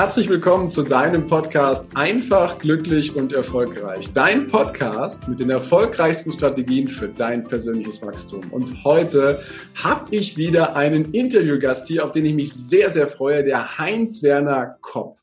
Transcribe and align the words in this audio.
Herzlich 0.00 0.30
willkommen 0.30 0.70
zu 0.70 0.82
deinem 0.82 1.26
Podcast 1.26 1.94
Einfach, 1.94 2.58
glücklich 2.58 3.14
und 3.14 3.34
erfolgreich. 3.34 4.10
Dein 4.14 4.48
Podcast 4.48 5.28
mit 5.28 5.40
den 5.40 5.50
erfolgreichsten 5.50 6.32
Strategien 6.32 6.88
für 6.88 7.08
dein 7.08 7.44
persönliches 7.44 8.00
Wachstum. 8.00 8.40
Und 8.50 8.82
heute 8.82 9.38
habe 9.74 10.16
ich 10.16 10.38
wieder 10.38 10.74
einen 10.74 11.12
Interviewgast 11.12 11.86
hier, 11.86 12.02
auf 12.02 12.12
den 12.12 12.24
ich 12.24 12.34
mich 12.34 12.50
sehr, 12.50 12.88
sehr 12.88 13.08
freue, 13.08 13.44
der 13.44 13.76
Heinz-Werner 13.76 14.78
Kopp. 14.80 15.18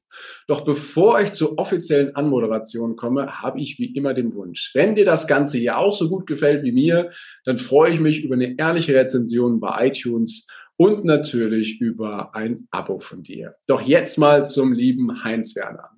Doch 0.48 0.64
bevor 0.64 1.22
ich 1.22 1.34
zur 1.34 1.58
offiziellen 1.58 2.16
Anmoderation 2.16 2.96
komme, 2.96 3.26
habe 3.42 3.60
ich 3.60 3.80
wie 3.80 3.96
immer 3.96 4.14
den 4.14 4.36
Wunsch. 4.36 4.72
Wenn 4.76 4.94
dir 4.94 5.06
das 5.06 5.26
Ganze 5.26 5.58
hier 5.58 5.80
auch 5.80 5.96
so 5.96 6.08
gut 6.08 6.28
gefällt 6.28 6.64
wie 6.64 6.72
mir, 6.72 7.10
dann 7.46 7.58
freue 7.58 7.94
ich 7.94 8.00
mich 8.00 8.24
über 8.24 8.36
eine 8.36 8.56
ehrliche 8.60 8.94
Rezension 8.94 9.60
bei 9.60 9.88
iTunes 9.88 10.46
und 10.78 11.04
natürlich 11.04 11.82
über 11.82 12.34
ein 12.36 12.68
Abo 12.72 13.00
von 13.00 13.24
dir. 13.24 13.56
Doch 13.68 13.82
jetzt 13.82 14.18
mal 14.18 14.46
zum 14.46 14.72
lieben 14.72 15.24
Heinz 15.24 15.56
Werner. 15.56 15.90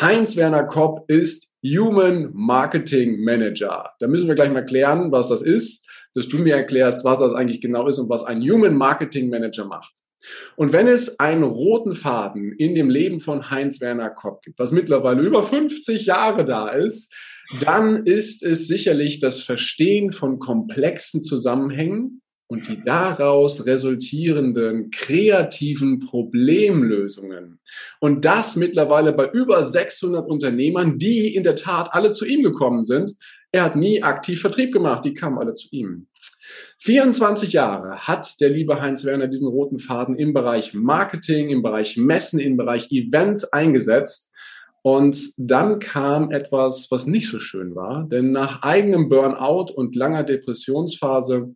Heinz 0.00 0.36
Werner 0.36 0.64
Kopp 0.64 1.08
ist 1.08 1.54
Human 1.64 2.30
Marketing 2.34 3.22
Manager. 3.24 3.90
Da 4.00 4.08
müssen 4.08 4.28
wir 4.28 4.34
gleich 4.34 4.52
mal 4.52 4.66
klären, 4.66 5.12
was 5.12 5.28
das 5.28 5.40
ist, 5.40 5.86
dass 6.14 6.28
du 6.28 6.38
mir 6.38 6.54
erklärst, 6.54 7.04
was 7.04 7.20
das 7.20 7.32
eigentlich 7.32 7.60
genau 7.60 7.86
ist 7.86 7.98
und 7.98 8.08
was 8.08 8.24
ein 8.24 8.40
Human 8.42 8.76
Marketing 8.76 9.30
Manager 9.30 9.64
macht. 9.64 9.92
Und 10.56 10.72
wenn 10.72 10.88
es 10.88 11.18
einen 11.20 11.42
roten 11.42 11.94
Faden 11.94 12.52
in 12.52 12.74
dem 12.74 12.88
Leben 12.88 13.20
von 13.20 13.50
Heinz 13.50 13.80
Werner 13.80 14.10
Kopp 14.10 14.42
gibt, 14.42 14.58
was 14.58 14.72
mittlerweile 14.72 15.22
über 15.22 15.42
50 15.42 16.06
Jahre 16.06 16.44
da 16.44 16.68
ist, 16.68 17.12
dann 17.60 18.04
ist 18.06 18.42
es 18.42 18.66
sicherlich 18.66 19.20
das 19.20 19.42
Verstehen 19.42 20.12
von 20.12 20.38
komplexen 20.38 21.22
Zusammenhängen 21.22 22.22
und 22.54 22.68
die 22.68 22.80
daraus 22.84 23.66
resultierenden 23.66 24.92
kreativen 24.92 25.98
Problemlösungen. 25.98 27.58
Und 27.98 28.24
das 28.24 28.54
mittlerweile 28.54 29.12
bei 29.12 29.28
über 29.28 29.64
600 29.64 30.28
Unternehmern, 30.28 30.96
die 30.96 31.34
in 31.34 31.42
der 31.42 31.56
Tat 31.56 31.88
alle 31.90 32.12
zu 32.12 32.24
ihm 32.24 32.44
gekommen 32.44 32.84
sind. 32.84 33.10
Er 33.50 33.64
hat 33.64 33.74
nie 33.74 34.04
aktiv 34.04 34.40
Vertrieb 34.40 34.72
gemacht, 34.72 35.04
die 35.04 35.14
kamen 35.14 35.38
alle 35.38 35.54
zu 35.54 35.66
ihm. 35.72 36.06
24 36.78 37.52
Jahre 37.52 37.98
hat 37.98 38.40
der 38.40 38.50
liebe 38.50 38.80
Heinz 38.80 39.04
Werner 39.04 39.26
diesen 39.26 39.48
roten 39.48 39.80
Faden 39.80 40.16
im 40.16 40.32
Bereich 40.32 40.74
Marketing, 40.74 41.48
im 41.48 41.62
Bereich 41.62 41.96
Messen, 41.96 42.38
im 42.38 42.56
Bereich 42.56 42.92
Events 42.92 43.44
eingesetzt. 43.52 44.32
Und 44.82 45.32
dann 45.38 45.80
kam 45.80 46.30
etwas, 46.30 46.88
was 46.90 47.06
nicht 47.06 47.30
so 47.30 47.40
schön 47.40 47.74
war, 47.74 48.06
denn 48.08 48.30
nach 48.30 48.62
eigenem 48.62 49.08
Burnout 49.08 49.72
und 49.74 49.96
langer 49.96 50.22
Depressionsphase 50.22 51.54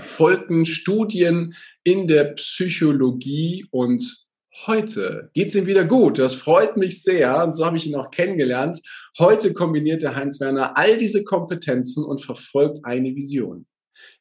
folgten 0.00 0.66
Studien 0.66 1.54
in 1.84 2.08
der 2.08 2.24
Psychologie 2.34 3.66
und 3.70 4.24
heute 4.66 5.30
geht 5.34 5.48
es 5.48 5.54
ihm 5.54 5.66
wieder 5.66 5.84
gut. 5.84 6.18
Das 6.18 6.34
freut 6.34 6.76
mich 6.76 7.02
sehr 7.02 7.44
und 7.44 7.54
so 7.54 7.64
habe 7.64 7.76
ich 7.76 7.86
ihn 7.86 7.94
auch 7.94 8.10
kennengelernt. 8.10 8.80
Heute 9.18 9.54
kombiniert 9.54 10.02
der 10.02 10.16
Heinz 10.16 10.40
Werner 10.40 10.76
all 10.76 10.98
diese 10.98 11.24
Kompetenzen 11.24 12.04
und 12.04 12.22
verfolgt 12.22 12.84
eine 12.84 13.14
Vision 13.14 13.66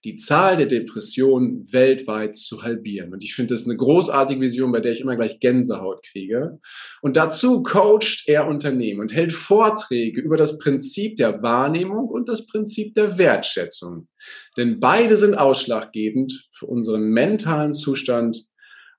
die 0.03 0.15
Zahl 0.15 0.57
der 0.57 0.67
Depressionen 0.67 1.71
weltweit 1.71 2.35
zu 2.35 2.63
halbieren. 2.63 3.13
Und 3.13 3.23
ich 3.23 3.35
finde 3.35 3.53
das 3.53 3.65
eine 3.65 3.75
großartige 3.75 4.41
Vision, 4.41 4.71
bei 4.71 4.79
der 4.79 4.91
ich 4.91 5.01
immer 5.01 5.15
gleich 5.15 5.39
Gänsehaut 5.39 6.03
kriege. 6.03 6.59
Und 7.01 7.17
dazu 7.17 7.63
coacht 7.63 8.23
er 8.27 8.47
Unternehmen 8.47 8.99
und 9.01 9.13
hält 9.13 9.33
Vorträge 9.33 10.21
über 10.21 10.37
das 10.37 10.57
Prinzip 10.59 11.15
der 11.15 11.41
Wahrnehmung 11.41 12.07
und 12.07 12.29
das 12.29 12.45
Prinzip 12.45 12.93
der 12.95 13.17
Wertschätzung. 13.17 14.07
Denn 14.55 14.79
beide 14.79 15.17
sind 15.17 15.35
ausschlaggebend 15.35 16.47
für 16.53 16.67
unseren 16.67 17.03
mentalen 17.09 17.73
Zustand 17.73 18.47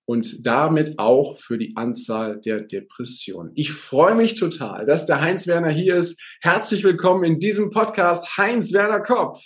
und 0.09 0.47
damit 0.47 0.99
auch 0.99 1.39
für 1.39 1.59
die 1.59 1.77
Anzahl 1.77 2.41
der 2.41 2.63
Depressionen. 2.63 3.53
Ich 3.57 3.73
freue 3.73 4.15
mich 4.15 4.37
total, 4.37 4.87
dass 4.87 5.05
der 5.05 5.21
Heinz 5.21 5.47
Werner 5.47 5.69
hier 5.69 5.97
ist. 5.97 6.19
Herzlich 6.41 6.83
willkommen 6.83 7.25
in 7.25 7.39
diesem 7.39 7.71
Podcast, 7.71 8.39
Heinz 8.39 8.73
Werner 8.73 9.01
Kopf. 9.01 9.43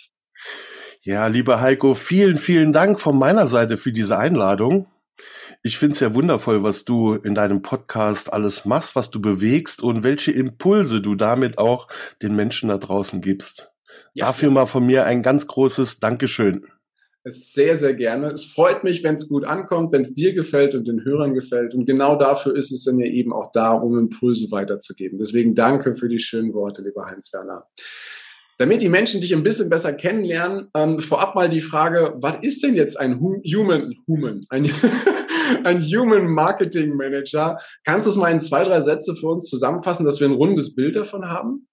Ja, 1.05 1.27
lieber 1.27 1.59
Heiko, 1.59 1.95
vielen, 1.95 2.37
vielen 2.37 2.71
Dank 2.71 2.97
von 2.97 3.19
meiner 3.19 3.45
Seite 3.45 3.75
für 3.75 3.91
diese 3.91 4.17
Einladung. 4.17 4.87
Ich 5.61 5.77
finde 5.77 5.95
es 5.95 5.99
ja 5.99 6.15
wundervoll, 6.15 6.63
was 6.63 6.85
du 6.85 7.15
in 7.15 7.35
deinem 7.35 7.61
Podcast 7.61 8.31
alles 8.31 8.63
machst, 8.63 8.95
was 8.95 9.11
du 9.11 9.21
bewegst 9.21 9.83
und 9.83 10.03
welche 10.03 10.31
Impulse 10.31 11.01
du 11.01 11.15
damit 11.15 11.57
auch 11.57 11.89
den 12.21 12.37
Menschen 12.37 12.69
da 12.69 12.77
draußen 12.77 13.19
gibst. 13.19 13.73
Ja, 14.13 14.27
Dafür 14.27 14.49
mal 14.49 14.65
von 14.65 14.85
mir 14.85 15.05
ein 15.05 15.23
ganz 15.23 15.45
großes 15.45 15.99
Dankeschön. 15.99 16.67
Sehr, 17.25 17.75
sehr 17.75 17.95
gerne. 17.95 18.27
Es 18.27 18.45
freut 18.45 18.85
mich, 18.85 19.03
wenn 19.03 19.15
es 19.15 19.27
gut 19.27 19.43
ankommt, 19.43 19.91
wenn 19.91 20.03
es 20.03 20.13
dir 20.13 20.33
gefällt 20.33 20.73
und 20.73 20.87
den 20.87 21.03
Hörern 21.03 21.33
gefällt. 21.33 21.73
Und 21.73 21.85
genau 21.85 22.17
dafür 22.17 22.55
ist 22.55 22.71
es 22.71 22.85
dann 22.85 22.97
ja 22.97 23.07
eben 23.07 23.33
auch 23.33 23.51
da, 23.51 23.71
um 23.73 23.97
Impulse 23.99 24.49
weiterzugeben. 24.51 25.19
Deswegen 25.19 25.53
danke 25.53 25.97
für 25.97 26.07
die 26.07 26.19
schönen 26.19 26.53
Worte, 26.53 26.81
lieber 26.81 27.07
Heinz 27.07 27.33
Werner. 27.33 27.65
Damit 28.57 28.81
die 28.81 28.89
Menschen 28.89 29.21
dich 29.21 29.33
ein 29.33 29.43
bisschen 29.43 29.69
besser 29.69 29.93
kennenlernen, 29.93 30.69
ähm, 30.75 30.99
vorab 30.99 31.35
mal 31.35 31.49
die 31.49 31.61
Frage, 31.61 32.15
was 32.17 32.37
ist 32.43 32.63
denn 32.63 32.75
jetzt 32.75 32.99
ein 32.99 33.19
Human, 33.19 33.93
Human, 34.07 34.45
ein, 34.49 34.69
ein 35.63 35.81
Human 35.81 36.27
Marketing 36.27 36.95
Manager? 36.95 37.57
Kannst 37.83 38.07
du 38.07 38.11
es 38.11 38.17
mal 38.17 38.31
in 38.31 38.39
zwei, 38.39 38.63
drei 38.63 38.81
Sätze 38.81 39.15
für 39.15 39.27
uns 39.27 39.49
zusammenfassen, 39.49 40.05
dass 40.05 40.19
wir 40.19 40.27
ein 40.27 40.33
rundes 40.33 40.75
Bild 40.75 40.95
davon 40.95 41.25
haben? 41.25 41.67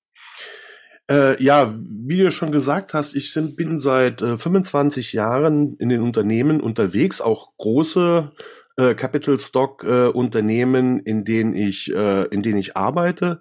Äh, 1.10 1.42
ja, 1.42 1.74
wie 1.76 2.18
du 2.18 2.30
schon 2.30 2.52
gesagt 2.52 2.94
hast, 2.94 3.14
ich 3.14 3.32
sind, 3.32 3.56
bin 3.56 3.78
seit 3.78 4.22
äh, 4.22 4.38
25 4.38 5.12
Jahren 5.12 5.76
in 5.76 5.88
den 5.88 6.02
Unternehmen 6.02 6.60
unterwegs, 6.60 7.20
auch 7.20 7.50
große 7.58 8.30
äh, 8.76 8.94
Capital 8.94 9.38
Stock 9.40 9.82
äh, 9.84 10.06
Unternehmen, 10.06 11.00
in 11.00 11.24
denen 11.24 11.54
ich, 11.54 11.92
äh, 11.92 12.24
in 12.26 12.42
denen 12.42 12.58
ich 12.58 12.76
arbeite 12.76 13.40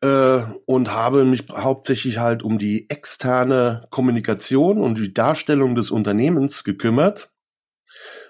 äh, 0.00 0.42
und 0.66 0.92
habe 0.92 1.24
mich 1.24 1.46
hauptsächlich 1.50 2.18
halt 2.18 2.42
um 2.42 2.58
die 2.58 2.88
externe 2.88 3.86
Kommunikation 3.90 4.80
und 4.80 4.98
die 4.98 5.12
Darstellung 5.12 5.74
des 5.74 5.90
Unternehmens 5.90 6.64
gekümmert, 6.64 7.30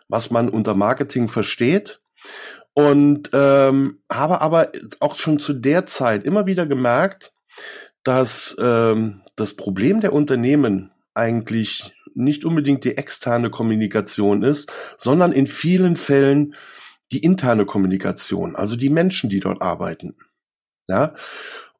was 0.08 0.30
man 0.30 0.48
unter 0.48 0.74
Marketing 0.74 1.28
versteht. 1.28 2.00
Und 2.74 3.30
ähm, 3.32 4.00
habe 4.10 4.40
aber 4.40 4.70
auch 5.00 5.16
schon 5.16 5.40
zu 5.40 5.52
der 5.52 5.86
Zeit 5.86 6.24
immer 6.24 6.46
wieder 6.46 6.64
gemerkt, 6.64 7.32
dass 8.04 8.56
ähm, 8.60 9.22
das 9.34 9.54
Problem 9.54 10.00
der 10.00 10.12
Unternehmen 10.12 10.92
eigentlich 11.12 11.92
nicht 12.14 12.44
unbedingt 12.44 12.84
die 12.84 12.96
externe 12.96 13.50
Kommunikation 13.50 14.42
ist, 14.42 14.72
sondern 14.96 15.32
in 15.32 15.46
vielen 15.46 15.96
Fällen 15.96 16.54
die 17.10 17.18
interne 17.18 17.64
Kommunikation, 17.64 18.54
also 18.54 18.76
die 18.76 18.90
Menschen, 18.90 19.30
die 19.30 19.40
dort 19.40 19.62
arbeiten. 19.62 20.16
Ja. 20.88 21.14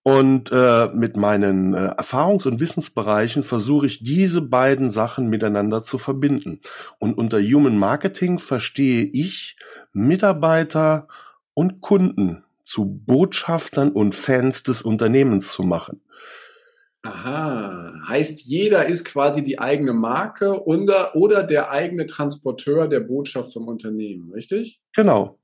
Und 0.02 0.50
äh, 0.52 0.88
mit 0.94 1.16
meinen 1.16 1.74
äh, 1.74 1.94
Erfahrungs- 1.98 2.46
und 2.46 2.60
Wissensbereichen 2.60 3.42
versuche 3.42 3.86
ich 3.86 4.02
diese 4.02 4.40
beiden 4.40 4.88
Sachen 4.88 5.28
miteinander 5.28 5.82
zu 5.82 5.98
verbinden. 5.98 6.60
Und 6.98 7.18
unter 7.18 7.38
Human 7.40 7.76
Marketing 7.76 8.38
verstehe 8.38 9.04
ich 9.04 9.56
Mitarbeiter 9.92 11.08
und 11.52 11.82
Kunden 11.82 12.44
zu 12.64 12.84
Botschaftern 13.04 13.90
und 13.90 14.14
Fans 14.14 14.62
des 14.62 14.82
Unternehmens 14.82 15.52
zu 15.52 15.62
machen. 15.62 16.00
Aha, 17.02 17.92
heißt 18.08 18.40
jeder 18.42 18.86
ist 18.86 19.04
quasi 19.04 19.42
die 19.42 19.58
eigene 19.58 19.92
Marke 19.92 20.66
oder, 20.66 21.14
oder 21.14 21.42
der 21.42 21.70
eigene 21.70 22.06
Transporteur 22.06 22.88
der 22.88 23.00
Botschaft 23.00 23.52
vom 23.52 23.68
Unternehmen, 23.68 24.32
richtig? 24.32 24.80
Genau. 24.94 25.38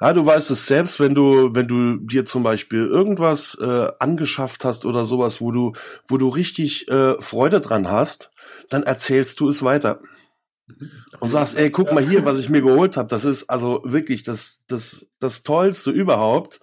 Ja, 0.00 0.12
du 0.12 0.26
weißt 0.26 0.50
es 0.50 0.66
selbst, 0.66 0.98
wenn 1.00 1.14
du, 1.14 1.54
wenn 1.54 1.68
du 1.68 1.98
dir 1.98 2.26
zum 2.26 2.42
Beispiel 2.42 2.86
irgendwas 2.86 3.56
äh, 3.60 3.88
angeschafft 3.98 4.64
hast 4.64 4.84
oder 4.84 5.04
sowas, 5.04 5.40
wo 5.40 5.52
du, 5.52 5.72
wo 6.08 6.18
du 6.18 6.28
richtig 6.28 6.88
äh, 6.88 7.20
Freude 7.20 7.60
dran 7.60 7.90
hast, 7.90 8.30
dann 8.68 8.82
erzählst 8.82 9.40
du 9.40 9.48
es 9.48 9.62
weiter. 9.62 10.00
Und 11.20 11.28
sagst, 11.28 11.56
ey, 11.56 11.70
guck 11.70 11.92
mal 11.92 12.02
hier, 12.02 12.24
was 12.24 12.38
ich 12.38 12.48
mir 12.48 12.62
geholt 12.62 12.96
habe. 12.96 13.08
Das 13.08 13.24
ist 13.24 13.50
also 13.50 13.82
wirklich 13.84 14.22
das, 14.22 14.62
das, 14.66 15.06
das 15.20 15.42
Tollste 15.42 15.90
überhaupt. 15.90 16.60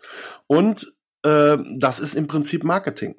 Und 0.48 0.94
äh, 1.24 1.57
das 1.77 2.00
ist 2.00 2.16
im 2.16 2.27
Prinzip 2.27 2.63
Marketing. 2.63 3.16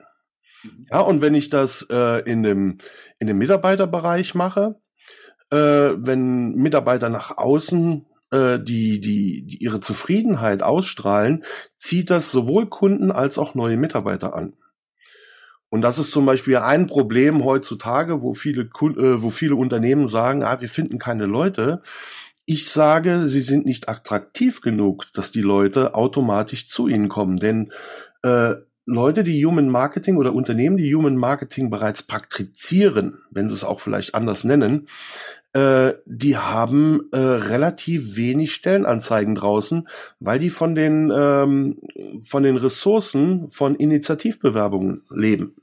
Ja, 0.90 1.00
und 1.00 1.20
wenn 1.20 1.34
ich 1.34 1.50
das 1.50 1.86
äh, 1.90 2.20
in, 2.28 2.42
dem, 2.42 2.78
in 3.18 3.26
dem 3.28 3.38
Mitarbeiterbereich 3.38 4.34
mache, 4.34 4.76
äh, 5.50 5.56
wenn 5.56 6.54
Mitarbeiter 6.54 7.08
nach 7.08 7.36
außen 7.36 8.06
äh, 8.32 8.58
die, 8.58 9.00
die, 9.00 9.46
die 9.46 9.62
ihre 9.62 9.80
Zufriedenheit 9.80 10.62
ausstrahlen, 10.62 11.44
zieht 11.76 12.10
das 12.10 12.30
sowohl 12.32 12.66
Kunden 12.66 13.12
als 13.12 13.38
auch 13.38 13.54
neue 13.54 13.76
Mitarbeiter 13.76 14.34
an. 14.34 14.54
Und 15.68 15.82
das 15.82 15.98
ist 15.98 16.10
zum 16.10 16.26
Beispiel 16.26 16.56
ein 16.56 16.86
Problem 16.86 17.44
heutzutage, 17.44 18.20
wo 18.20 18.34
viele, 18.34 18.62
äh, 18.62 19.22
wo 19.22 19.30
viele 19.30 19.56
Unternehmen 19.56 20.06
sagen, 20.06 20.42
ah, 20.42 20.60
wir 20.60 20.68
finden 20.68 20.98
keine 20.98 21.26
Leute. 21.26 21.82
Ich 22.44 22.68
sage, 22.68 23.28
sie 23.28 23.40
sind 23.40 23.64
nicht 23.64 23.88
attraktiv 23.88 24.60
genug, 24.60 25.06
dass 25.14 25.30
die 25.30 25.40
Leute 25.40 25.94
automatisch 25.94 26.66
zu 26.66 26.88
ihnen 26.88 27.08
kommen. 27.08 27.38
Denn 27.38 27.72
äh, 28.22 28.54
Leute, 28.84 29.22
die 29.22 29.46
Human 29.46 29.68
Marketing 29.68 30.16
oder 30.16 30.34
Unternehmen, 30.34 30.76
die 30.76 30.94
Human 30.94 31.16
Marketing 31.16 31.70
bereits 31.70 32.02
praktizieren, 32.02 33.18
wenn 33.30 33.48
sie 33.48 33.54
es 33.54 33.64
auch 33.64 33.80
vielleicht 33.80 34.14
anders 34.14 34.44
nennen, 34.44 34.88
äh, 35.52 35.94
die 36.06 36.36
haben 36.36 37.08
äh, 37.12 37.18
relativ 37.18 38.16
wenig 38.16 38.54
Stellenanzeigen 38.54 39.34
draußen, 39.34 39.88
weil 40.20 40.38
die 40.38 40.50
von 40.50 40.74
den 40.74 41.12
ähm, 41.14 41.78
von 42.26 42.42
den 42.42 42.56
Ressourcen 42.56 43.50
von 43.50 43.74
Initiativbewerbungen 43.76 45.02
leben. 45.10 45.56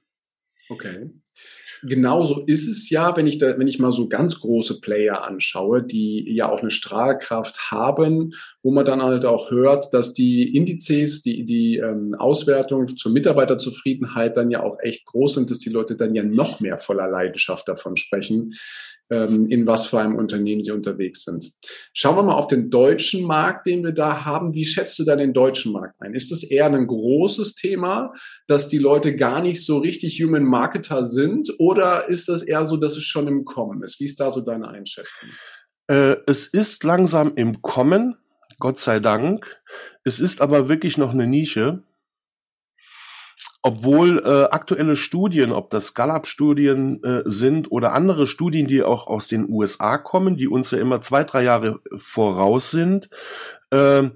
Okay 0.70 1.10
genauso 1.84 2.44
ist 2.46 2.68
es 2.68 2.90
ja, 2.90 3.16
wenn 3.16 3.28
ich 3.28 3.38
da, 3.38 3.58
wenn 3.58 3.68
ich 3.68 3.80
mal 3.80 3.92
so 3.92 4.08
ganz 4.08 4.40
große 4.40 4.80
Player 4.82 5.24
anschaue, 5.24 5.84
die 5.84 6.26
ja 6.34 6.50
auch 6.50 6.62
eine 6.62 6.72
Strahlkraft 6.72 7.72
haben, 7.72 8.34
wo 8.64 8.72
man 8.72 8.86
dann 8.86 9.02
halt 9.02 9.26
auch 9.26 9.52
hört, 9.52 9.94
dass 9.94 10.14
die 10.14 10.56
Indizes, 10.56 11.22
die, 11.22 11.46
die 11.46 11.78
ähm, 11.78 12.12
Auswertung 12.18 12.96
zur 12.96 13.12
Mitarbeiterzufriedenheit 13.12 14.38
dann 14.38 14.52
ja 14.52 14.64
auch 14.64 14.78
echt 14.82 15.06
groß 15.06 15.36
sind, 15.36 15.52
dass 15.52 15.60
die 15.60 15.70
Leute 15.70 15.96
dann 15.96 16.16
ja 16.16 16.24
noch 16.24 16.60
mehr 16.60 16.80
voller 16.80 17.08
Leidenschaft 17.08 17.68
davon 17.68 17.98
sprechen, 17.98 18.54
in 19.10 19.66
was 19.66 19.88
für 19.88 20.00
einem 20.00 20.16
Unternehmen 20.16 20.64
sie 20.64 20.72
unterwegs 20.72 21.24
sind. 21.24 21.52
Schauen 21.94 22.16
wir 22.16 22.24
mal 22.24 22.36
auf 22.36 22.46
den 22.46 22.70
deutschen 22.70 23.26
Markt, 23.26 23.66
den 23.66 23.84
wir 23.84 23.92
da 23.92 24.24
haben. 24.24 24.54
Wie 24.54 24.66
schätzt 24.66 25.00
du 25.00 25.04
da 25.04 25.16
den 25.16 25.34
deutschen 25.34 25.72
Markt 25.72 25.96
ein? 26.00 26.14
Ist 26.14 26.32
es 26.32 26.44
eher 26.44 26.68
ein 26.68 26.86
großes 26.86 27.56
Thema, 27.56 28.14
dass 28.46 28.68
die 28.68 28.78
Leute 28.78 29.16
gar 29.16 29.42
nicht 29.42 29.66
so 29.66 29.80
richtig 29.80 30.22
Human 30.22 30.44
Marketer 30.44 31.06
sind? 31.06 31.52
Oder 31.58 32.08
ist 32.08 32.30
das 32.30 32.44
eher 32.44 32.66
so, 32.66 32.78
dass 32.78 32.96
es 32.98 33.04
schon 33.04 33.28
im 33.28 33.46
Kommen 33.46 33.82
ist? 33.82 34.00
Wie 34.00 34.06
ist 34.06 34.20
da 34.20 34.30
so 34.30 34.42
deine 34.42 34.68
Einschätzung? 34.68 35.30
Äh, 35.88 36.18
es 36.28 36.46
ist 36.46 36.84
langsam 36.84 37.34
im 37.36 37.64
Kommen, 37.64 38.16
Gott 38.60 38.80
sei 38.80 39.00
Dank. 39.00 39.60
Es 40.04 40.20
ist 40.20 40.40
aber 40.40 40.70
wirklich 40.70 40.98
noch 40.98 41.12
eine 41.12 41.26
Nische 41.26 41.82
obwohl 43.62 44.20
äh, 44.20 44.54
aktuelle 44.54 44.96
Studien, 44.96 45.52
ob 45.52 45.70
das 45.70 45.94
Gallup-Studien 45.94 47.04
äh, 47.04 47.22
sind 47.26 47.72
oder 47.72 47.94
andere 47.94 48.28
Studien, 48.28 48.68
die 48.68 48.84
auch 48.84 49.08
aus 49.08 49.28
den 49.28 49.50
USA 49.50 49.98
kommen, 49.98 50.38
die 50.38 50.48
uns 50.48 50.72
ja 50.72 50.80
immer 50.80 51.02
zwei, 51.02 51.24
drei 51.24 51.44
Jahre 51.44 51.80
voraus 51.98 52.72
sind, 52.72 53.10
äh, 53.72 54.10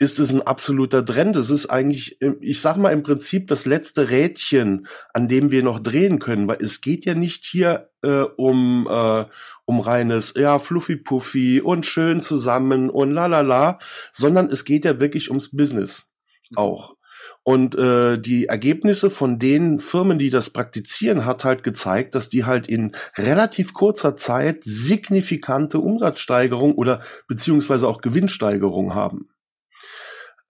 ist 0.00 0.20
es 0.20 0.32
ein 0.32 0.42
absoluter 0.42 1.04
Trend. 1.04 1.36
Es 1.36 1.50
ist 1.50 1.66
eigentlich, 1.66 2.20
ähm, 2.20 2.36
ich 2.40 2.60
sag 2.60 2.76
mal 2.76 2.92
im 2.92 3.02
Prinzip 3.02 3.48
das 3.48 3.66
letzte 3.66 4.10
Rädchen, 4.10 4.86
an 5.12 5.28
dem 5.28 5.50
wir 5.50 5.62
noch 5.62 5.80
drehen 5.80 6.18
können, 6.18 6.46
weil 6.46 6.58
es 6.62 6.80
geht 6.80 7.04
ja 7.04 7.14
nicht 7.14 7.44
hier 7.44 7.90
äh, 8.02 8.22
um 8.36 8.86
äh, 8.88 9.24
um 9.64 9.80
reines 9.80 10.34
ja 10.36 10.58
fluffy 10.58 10.96
puffy 10.96 11.60
und 11.60 11.84
schön 11.84 12.20
zusammen 12.20 12.90
und 12.90 13.10
la 13.10 13.26
la 13.26 13.40
la, 13.40 13.78
sondern 14.12 14.46
es 14.46 14.64
geht 14.64 14.84
ja 14.84 15.00
wirklich 15.00 15.30
ums 15.30 15.50
Business 15.50 16.06
auch. 16.54 16.97
Und 17.42 17.74
äh, 17.76 18.18
die 18.18 18.46
Ergebnisse 18.46 19.10
von 19.10 19.38
den 19.38 19.78
Firmen, 19.78 20.18
die 20.18 20.28
das 20.28 20.50
praktizieren, 20.50 21.24
hat 21.24 21.44
halt 21.44 21.62
gezeigt, 21.62 22.14
dass 22.14 22.28
die 22.28 22.44
halt 22.44 22.68
in 22.68 22.94
relativ 23.16 23.72
kurzer 23.72 24.16
Zeit 24.16 24.64
signifikante 24.64 25.78
Umsatzsteigerung 25.78 26.74
oder 26.74 27.00
beziehungsweise 27.26 27.88
auch 27.88 28.02
Gewinnsteigerung 28.02 28.94
haben. 28.94 29.30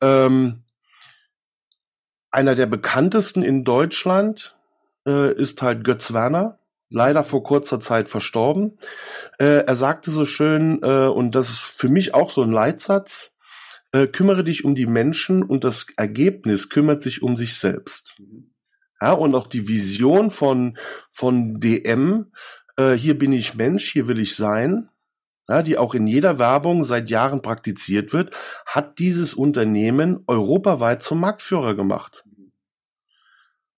Ähm, 0.01 0.65
einer 2.31 2.55
der 2.55 2.67
bekanntesten 2.67 3.43
in 3.43 3.65
Deutschland 3.65 4.57
äh, 5.07 5.33
ist 5.33 5.63
halt 5.63 5.85
Götz 5.85 6.13
Werner, 6.13 6.59
leider 6.91 7.25
vor 7.25 7.43
kurzer 7.43 7.81
Zeit 7.81 8.09
verstorben. 8.09 8.79
Äh, 9.39 9.65
er 9.67 9.77
sagte 9.77 10.11
so 10.11 10.25
schön, 10.25 10.83
äh, 10.83 11.07
und 11.07 11.35
das 11.35 11.49
ist 11.49 11.61
für 11.61 11.89
mich 11.89 12.15
auch 12.15 12.31
so 12.31 12.43
ein 12.43 12.53
Leitsatz, 12.53 13.33
äh, 13.93 14.07
kümmere 14.07 14.45
dich 14.45 14.65
um 14.65 14.75
die 14.75 14.87
Menschen 14.87 15.43
und 15.43 15.65
das 15.65 15.87
Ergebnis 15.97 16.69
kümmert 16.69 17.03
sich 17.03 17.23
um 17.23 17.37
sich 17.37 17.57
selbst. 17.57 18.17
Ja, 19.01 19.13
und 19.13 19.35
auch 19.35 19.47
die 19.47 19.69
Vision 19.69 20.31
von, 20.31 20.77
von 21.13 21.61
DM, 21.61 22.33
äh, 22.77 22.93
hier 22.93 23.19
bin 23.19 23.33
ich 23.33 23.55
Mensch, 23.55 23.91
hier 23.93 24.09
will 24.09 24.19
ich 24.19 24.35
sein, 24.35 24.89
ja, 25.49 25.63
die 25.63 25.79
auch 25.79 25.95
in 25.95 26.07
jeder 26.07 26.39
Werbung 26.39 26.85
seit 26.85 27.09
Jahren 27.09 27.41
praktiziert 27.41 28.13
wird, 28.13 28.35
hat 28.67 28.99
dieses 28.99 29.35
Unternehmen 29.35 30.23
europaweit 30.27 31.03
zum 31.03 31.21
Marktführer 31.21 31.75
gemacht. 31.75 32.25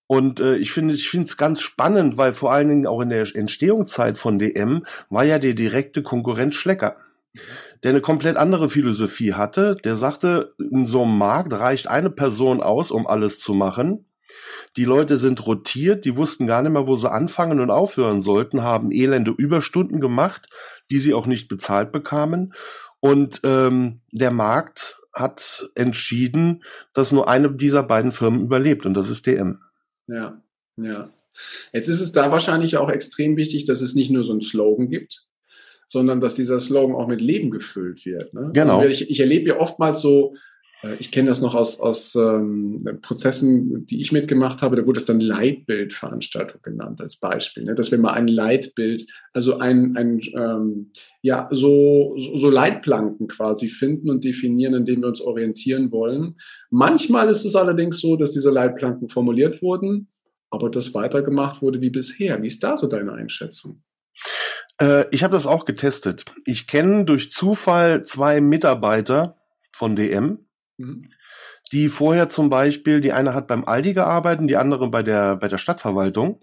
Und 0.08 0.40
äh, 0.40 0.56
ich 0.56 0.72
finde 0.72 0.94
ich 0.94 1.08
finde 1.08 1.26
es 1.26 1.36
ganz 1.36 1.60
spannend, 1.60 2.16
weil 2.16 2.32
vor 2.32 2.50
allen 2.50 2.68
Dingen 2.68 2.86
auch 2.88 3.00
in 3.00 3.10
der 3.10 3.24
Entstehungszeit 3.36 4.18
von 4.18 4.40
DM 4.40 4.84
war 5.08 5.22
ja 5.22 5.38
der 5.38 5.54
direkte 5.54 6.02
Konkurrent 6.02 6.54
Schlecker 6.54 6.96
der 7.82 7.90
eine 7.90 8.00
komplett 8.00 8.36
andere 8.36 8.68
Philosophie 8.68 9.34
hatte. 9.34 9.76
Der 9.84 9.96
sagte, 9.96 10.54
in 10.58 10.86
so 10.86 11.02
einem 11.02 11.16
Markt 11.16 11.52
reicht 11.52 11.88
eine 11.88 12.10
Person 12.10 12.62
aus, 12.62 12.90
um 12.90 13.06
alles 13.06 13.40
zu 13.40 13.54
machen. 13.54 14.06
Die 14.76 14.84
Leute 14.84 15.18
sind 15.18 15.46
rotiert, 15.46 16.04
die 16.04 16.16
wussten 16.16 16.46
gar 16.46 16.62
nicht 16.62 16.72
mehr, 16.72 16.86
wo 16.86 16.94
sie 16.94 17.10
anfangen 17.10 17.60
und 17.60 17.70
aufhören 17.70 18.22
sollten, 18.22 18.62
haben 18.62 18.92
elende 18.92 19.32
Überstunden 19.32 20.00
gemacht, 20.00 20.48
die 20.90 21.00
sie 21.00 21.14
auch 21.14 21.26
nicht 21.26 21.48
bezahlt 21.48 21.90
bekamen. 21.90 22.54
Und 23.00 23.40
ähm, 23.44 24.02
der 24.12 24.30
Markt 24.30 25.00
hat 25.12 25.70
entschieden, 25.74 26.62
dass 26.92 27.10
nur 27.10 27.28
eine 27.28 27.50
dieser 27.50 27.82
beiden 27.82 28.12
Firmen 28.12 28.42
überlebt 28.42 28.86
und 28.86 28.94
das 28.94 29.10
ist 29.10 29.26
DM. 29.26 29.58
Ja, 30.06 30.40
ja. 30.76 31.10
Jetzt 31.72 31.88
ist 31.88 32.00
es 32.00 32.12
da 32.12 32.30
wahrscheinlich 32.30 32.76
auch 32.76 32.90
extrem 32.90 33.36
wichtig, 33.36 33.64
dass 33.64 33.80
es 33.80 33.94
nicht 33.94 34.10
nur 34.10 34.24
so 34.24 34.32
einen 34.32 34.42
Slogan 34.42 34.88
gibt, 34.88 35.26
sondern 35.90 36.20
dass 36.20 36.36
dieser 36.36 36.60
Slogan 36.60 36.94
auch 36.94 37.08
mit 37.08 37.20
Leben 37.20 37.50
gefüllt 37.50 38.06
wird. 38.06 38.32
Ne? 38.32 38.50
Genau. 38.54 38.78
Also 38.78 38.90
ich, 38.90 39.10
ich 39.10 39.20
erlebe 39.20 39.48
ja 39.48 39.58
oftmals 39.58 40.00
so, 40.00 40.34
äh, 40.84 40.94
ich 41.00 41.10
kenne 41.10 41.28
das 41.28 41.40
noch 41.40 41.56
aus, 41.56 41.80
aus 41.80 42.14
ähm, 42.14 42.98
Prozessen, 43.02 43.86
die 43.86 44.00
ich 44.00 44.12
mitgemacht 44.12 44.62
habe, 44.62 44.76
da 44.76 44.86
wurde 44.86 45.00
es 45.00 45.04
dann 45.04 45.18
Leitbildveranstaltung 45.18 46.62
genannt 46.62 47.00
als 47.00 47.16
Beispiel, 47.16 47.64
ne? 47.64 47.74
dass 47.74 47.90
wir 47.90 47.98
mal 47.98 48.12
ein 48.12 48.28
Leitbild, 48.28 49.04
also 49.32 49.58
ein, 49.58 49.96
ein 49.96 50.20
ähm, 50.36 50.92
ja, 51.22 51.48
so, 51.50 52.14
so 52.16 52.48
Leitplanken 52.48 53.26
quasi 53.26 53.68
finden 53.68 54.10
und 54.10 54.22
definieren, 54.24 54.74
in 54.74 54.86
denen 54.86 55.02
wir 55.02 55.08
uns 55.08 55.20
orientieren 55.20 55.90
wollen. 55.90 56.36
Manchmal 56.70 57.28
ist 57.28 57.44
es 57.44 57.56
allerdings 57.56 58.00
so, 58.00 58.14
dass 58.14 58.30
diese 58.30 58.50
Leitplanken 58.50 59.08
formuliert 59.08 59.60
wurden, 59.60 60.06
aber 60.50 60.70
das 60.70 60.94
weitergemacht 60.94 61.62
wurde 61.62 61.80
wie 61.80 61.90
bisher. 61.90 62.40
Wie 62.42 62.46
ist 62.46 62.62
da 62.62 62.76
so 62.76 62.86
deine 62.86 63.12
Einschätzung? 63.12 63.82
Äh, 64.80 65.06
ich 65.10 65.22
habe 65.22 65.34
das 65.34 65.46
auch 65.46 65.64
getestet. 65.64 66.24
Ich 66.44 66.66
kenne 66.66 67.04
durch 67.04 67.32
Zufall 67.32 68.04
zwei 68.04 68.40
Mitarbeiter 68.40 69.36
von 69.72 69.94
DM, 69.94 70.46
mhm. 70.78 71.10
die 71.72 71.88
vorher 71.88 72.28
zum 72.28 72.48
Beispiel, 72.48 73.00
die 73.00 73.12
eine 73.12 73.34
hat 73.34 73.46
beim 73.46 73.64
Aldi 73.64 73.94
gearbeitet, 73.94 74.48
die 74.48 74.56
andere 74.56 74.90
bei 74.90 75.02
der, 75.02 75.36
bei 75.36 75.48
der 75.48 75.58
Stadtverwaltung. 75.58 76.42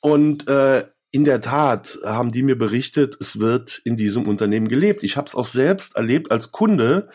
Und 0.00 0.48
äh, 0.48 0.84
in 1.12 1.24
der 1.24 1.40
Tat 1.40 1.98
haben 2.04 2.32
die 2.32 2.42
mir 2.42 2.58
berichtet, 2.58 3.16
es 3.20 3.38
wird 3.38 3.80
in 3.84 3.96
diesem 3.96 4.26
Unternehmen 4.26 4.68
gelebt. 4.68 5.04
Ich 5.04 5.16
habe 5.16 5.28
es 5.28 5.34
auch 5.36 5.46
selbst 5.46 5.96
erlebt 5.96 6.32
als 6.32 6.50
Kunde. 6.50 7.08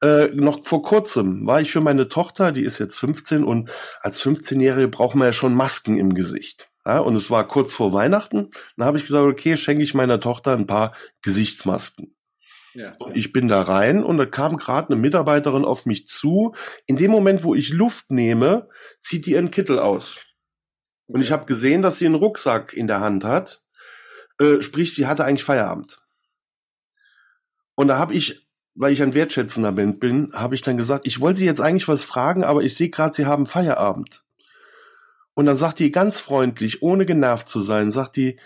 Äh, 0.00 0.28
noch 0.28 0.66
vor 0.66 0.82
kurzem 0.82 1.46
war 1.46 1.60
ich 1.60 1.70
für 1.70 1.82
meine 1.82 2.08
Tochter, 2.08 2.50
die 2.50 2.64
ist 2.64 2.78
jetzt 2.78 2.98
15 2.98 3.44
und 3.44 3.70
als 4.00 4.20
15-Jährige 4.22 4.88
braucht 4.88 5.14
man 5.14 5.26
ja 5.26 5.32
schon 5.32 5.54
Masken 5.54 5.98
im 5.98 6.14
Gesicht. 6.14 6.71
Ja, 6.84 6.98
und 6.98 7.14
es 7.14 7.30
war 7.30 7.46
kurz 7.46 7.74
vor 7.74 7.92
Weihnachten. 7.92 8.50
Dann 8.76 8.86
habe 8.86 8.98
ich 8.98 9.06
gesagt, 9.06 9.24
okay, 9.24 9.56
schenke 9.56 9.84
ich 9.84 9.94
meiner 9.94 10.20
Tochter 10.20 10.52
ein 10.52 10.66
paar 10.66 10.94
Gesichtsmasken. 11.22 12.14
Ja. 12.74 12.94
Und 12.98 13.16
ich 13.16 13.32
bin 13.32 13.48
da 13.48 13.62
rein 13.62 14.02
und 14.02 14.18
da 14.18 14.26
kam 14.26 14.56
gerade 14.56 14.88
eine 14.92 15.00
Mitarbeiterin 15.00 15.64
auf 15.64 15.86
mich 15.86 16.08
zu. 16.08 16.54
In 16.86 16.96
dem 16.96 17.10
Moment, 17.10 17.44
wo 17.44 17.54
ich 17.54 17.70
Luft 17.70 18.10
nehme, 18.10 18.68
zieht 19.00 19.26
die 19.26 19.32
ihren 19.32 19.50
Kittel 19.50 19.78
aus. 19.78 20.20
Und 21.06 21.20
ich 21.20 21.30
habe 21.30 21.46
gesehen, 21.46 21.82
dass 21.82 21.98
sie 21.98 22.06
einen 22.06 22.14
Rucksack 22.14 22.72
in 22.72 22.86
der 22.86 23.00
Hand 23.00 23.24
hat. 23.24 23.62
Äh, 24.38 24.62
sprich, 24.62 24.94
sie 24.94 25.06
hatte 25.06 25.24
eigentlich 25.24 25.44
Feierabend. 25.44 26.00
Und 27.74 27.88
da 27.88 27.98
habe 27.98 28.14
ich, 28.14 28.48
weil 28.74 28.92
ich 28.92 29.02
ein 29.02 29.14
wertschätzender 29.14 29.72
Mensch 29.72 29.98
bin, 29.98 30.32
habe 30.32 30.54
ich 30.54 30.62
dann 30.62 30.78
gesagt, 30.78 31.06
ich 31.06 31.20
wollte 31.20 31.40
sie 31.40 31.46
jetzt 31.46 31.60
eigentlich 31.60 31.88
was 31.88 32.02
fragen, 32.02 32.44
aber 32.44 32.62
ich 32.62 32.74
sehe 32.74 32.88
gerade, 32.88 33.14
sie 33.14 33.26
haben 33.26 33.46
Feierabend. 33.46 34.24
Und 35.34 35.46
dann 35.46 35.56
sagt 35.56 35.78
die 35.78 35.90
ganz 35.90 36.18
freundlich, 36.18 36.82
ohne 36.82 37.06
genervt 37.06 37.48
zu 37.48 37.60
sein, 37.60 37.90
sagt 37.90 38.16
die, 38.16 38.38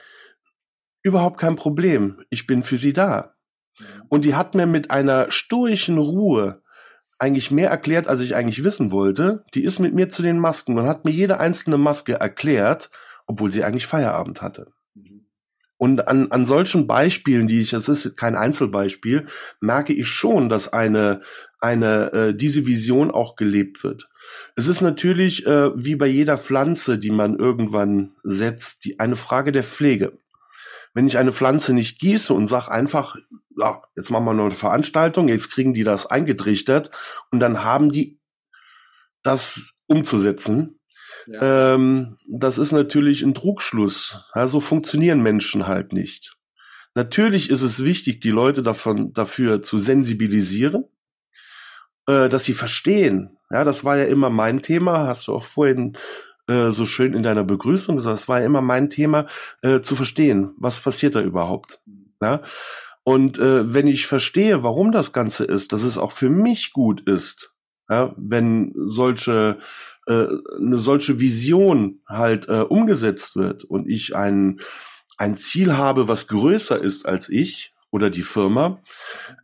überhaupt 1.02 1.38
kein 1.38 1.56
Problem, 1.56 2.22
ich 2.30 2.46
bin 2.46 2.62
für 2.62 2.78
Sie 2.78 2.92
da. 2.92 3.36
Und 4.08 4.24
die 4.24 4.34
hat 4.34 4.54
mir 4.54 4.66
mit 4.66 4.90
einer 4.90 5.30
stoischen 5.30 5.98
Ruhe 5.98 6.62
eigentlich 7.18 7.50
mehr 7.50 7.70
erklärt, 7.70 8.08
als 8.08 8.20
ich 8.20 8.34
eigentlich 8.34 8.64
wissen 8.64 8.90
wollte. 8.90 9.44
Die 9.54 9.64
ist 9.64 9.78
mit 9.78 9.94
mir 9.94 10.08
zu 10.08 10.22
den 10.22 10.38
Masken 10.38 10.78
und 10.78 10.86
hat 10.86 11.04
mir 11.04 11.10
jede 11.10 11.40
einzelne 11.40 11.78
Maske 11.78 12.14
erklärt, 12.14 12.90
obwohl 13.26 13.52
sie 13.52 13.64
eigentlich 13.64 13.86
Feierabend 13.86 14.42
hatte. 14.42 14.72
Mhm. 14.94 15.26
Und 15.78 16.08
an, 16.08 16.30
an 16.30 16.46
solchen 16.46 16.86
Beispielen, 16.86 17.46
die 17.46 17.60
ich, 17.60 17.70
das 17.70 17.88
ist 17.88 18.16
kein 18.16 18.34
Einzelbeispiel, 18.34 19.26
merke 19.60 19.92
ich 19.92 20.08
schon, 20.08 20.48
dass 20.48 20.72
eine, 20.72 21.20
eine, 21.60 22.12
äh, 22.12 22.34
diese 22.34 22.66
Vision 22.66 23.10
auch 23.10 23.36
gelebt 23.36 23.84
wird. 23.84 24.08
Es 24.54 24.68
ist 24.68 24.80
natürlich 24.80 25.46
äh, 25.46 25.70
wie 25.76 25.96
bei 25.96 26.06
jeder 26.06 26.38
Pflanze, 26.38 26.98
die 26.98 27.10
man 27.10 27.38
irgendwann 27.38 28.12
setzt, 28.22 28.84
die 28.84 28.98
eine 29.00 29.16
Frage 29.16 29.52
der 29.52 29.64
Pflege. 29.64 30.18
Wenn 30.94 31.06
ich 31.06 31.18
eine 31.18 31.32
Pflanze 31.32 31.74
nicht 31.74 31.98
gieße 31.98 32.32
und 32.32 32.46
sage 32.46 32.70
einfach, 32.70 33.16
ja, 33.58 33.82
jetzt 33.96 34.10
machen 34.10 34.24
wir 34.24 34.32
noch 34.32 34.46
eine 34.46 34.54
Veranstaltung, 34.54 35.28
jetzt 35.28 35.50
kriegen 35.50 35.74
die 35.74 35.84
das 35.84 36.06
eingetrichtert 36.06 36.90
und 37.30 37.40
dann 37.40 37.64
haben 37.64 37.92
die 37.92 38.18
das 39.22 39.78
umzusetzen. 39.86 40.80
Ja. 41.26 41.74
Ähm, 41.74 42.16
das 42.26 42.58
ist 42.58 42.72
natürlich 42.72 43.22
ein 43.22 43.34
Trugschluss. 43.34 44.30
Ja, 44.34 44.48
so 44.48 44.60
funktionieren 44.60 45.22
Menschen 45.22 45.66
halt 45.66 45.92
nicht. 45.92 46.36
Natürlich 46.94 47.50
ist 47.50 47.62
es 47.62 47.84
wichtig, 47.84 48.22
die 48.22 48.30
Leute 48.30 48.62
davon, 48.62 49.12
dafür 49.12 49.62
zu 49.62 49.78
sensibilisieren, 49.78 50.84
äh, 52.06 52.28
dass 52.28 52.44
sie 52.44 52.54
verstehen. 52.54 53.35
Ja, 53.50 53.64
das 53.64 53.84
war 53.84 53.96
ja 53.96 54.04
immer 54.04 54.30
mein 54.30 54.62
Thema, 54.62 55.06
hast 55.06 55.28
du 55.28 55.34
auch 55.34 55.44
vorhin 55.44 55.96
äh, 56.48 56.70
so 56.70 56.84
schön 56.84 57.14
in 57.14 57.22
deiner 57.22 57.44
Begrüßung 57.44 57.96
gesagt, 57.96 58.18
es 58.18 58.28
war 58.28 58.40
ja 58.40 58.46
immer 58.46 58.62
mein 58.62 58.90
Thema, 58.90 59.26
äh, 59.62 59.80
zu 59.80 59.94
verstehen, 59.96 60.52
was 60.58 60.80
passiert 60.80 61.14
da 61.14 61.22
überhaupt. 61.22 61.80
Ja? 62.20 62.42
Und 63.04 63.38
äh, 63.38 63.72
wenn 63.72 63.86
ich 63.86 64.06
verstehe, 64.06 64.62
warum 64.64 64.90
das 64.90 65.12
Ganze 65.12 65.44
ist, 65.44 65.72
dass 65.72 65.82
es 65.82 65.96
auch 65.96 66.12
für 66.12 66.28
mich 66.30 66.72
gut 66.72 67.02
ist, 67.02 67.52
ja, 67.88 68.12
wenn 68.16 68.72
solche 68.74 69.58
äh, 70.08 70.26
eine 70.58 70.76
solche 70.76 71.20
Vision 71.20 72.00
halt 72.08 72.48
äh, 72.48 72.62
umgesetzt 72.62 73.36
wird 73.36 73.62
und 73.62 73.88
ich 73.88 74.16
ein 74.16 74.60
ein 75.18 75.36
Ziel 75.36 75.76
habe, 75.76 76.08
was 76.08 76.26
größer 76.26 76.80
ist 76.80 77.06
als 77.06 77.28
ich 77.28 77.75
oder 77.96 78.10
die 78.10 78.22
Firma, 78.22 78.82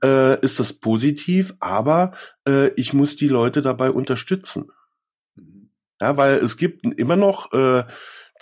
äh, 0.04 0.38
ist 0.40 0.60
das 0.60 0.74
positiv, 0.74 1.54
aber 1.58 2.12
äh, 2.46 2.68
ich 2.76 2.92
muss 2.92 3.16
die 3.16 3.28
Leute 3.28 3.62
dabei 3.62 3.90
unterstützen. 3.90 4.70
Ja, 6.00 6.18
weil 6.18 6.34
es 6.34 6.58
gibt 6.58 6.84
immer 6.84 7.16
noch 7.16 7.50
äh, 7.54 7.84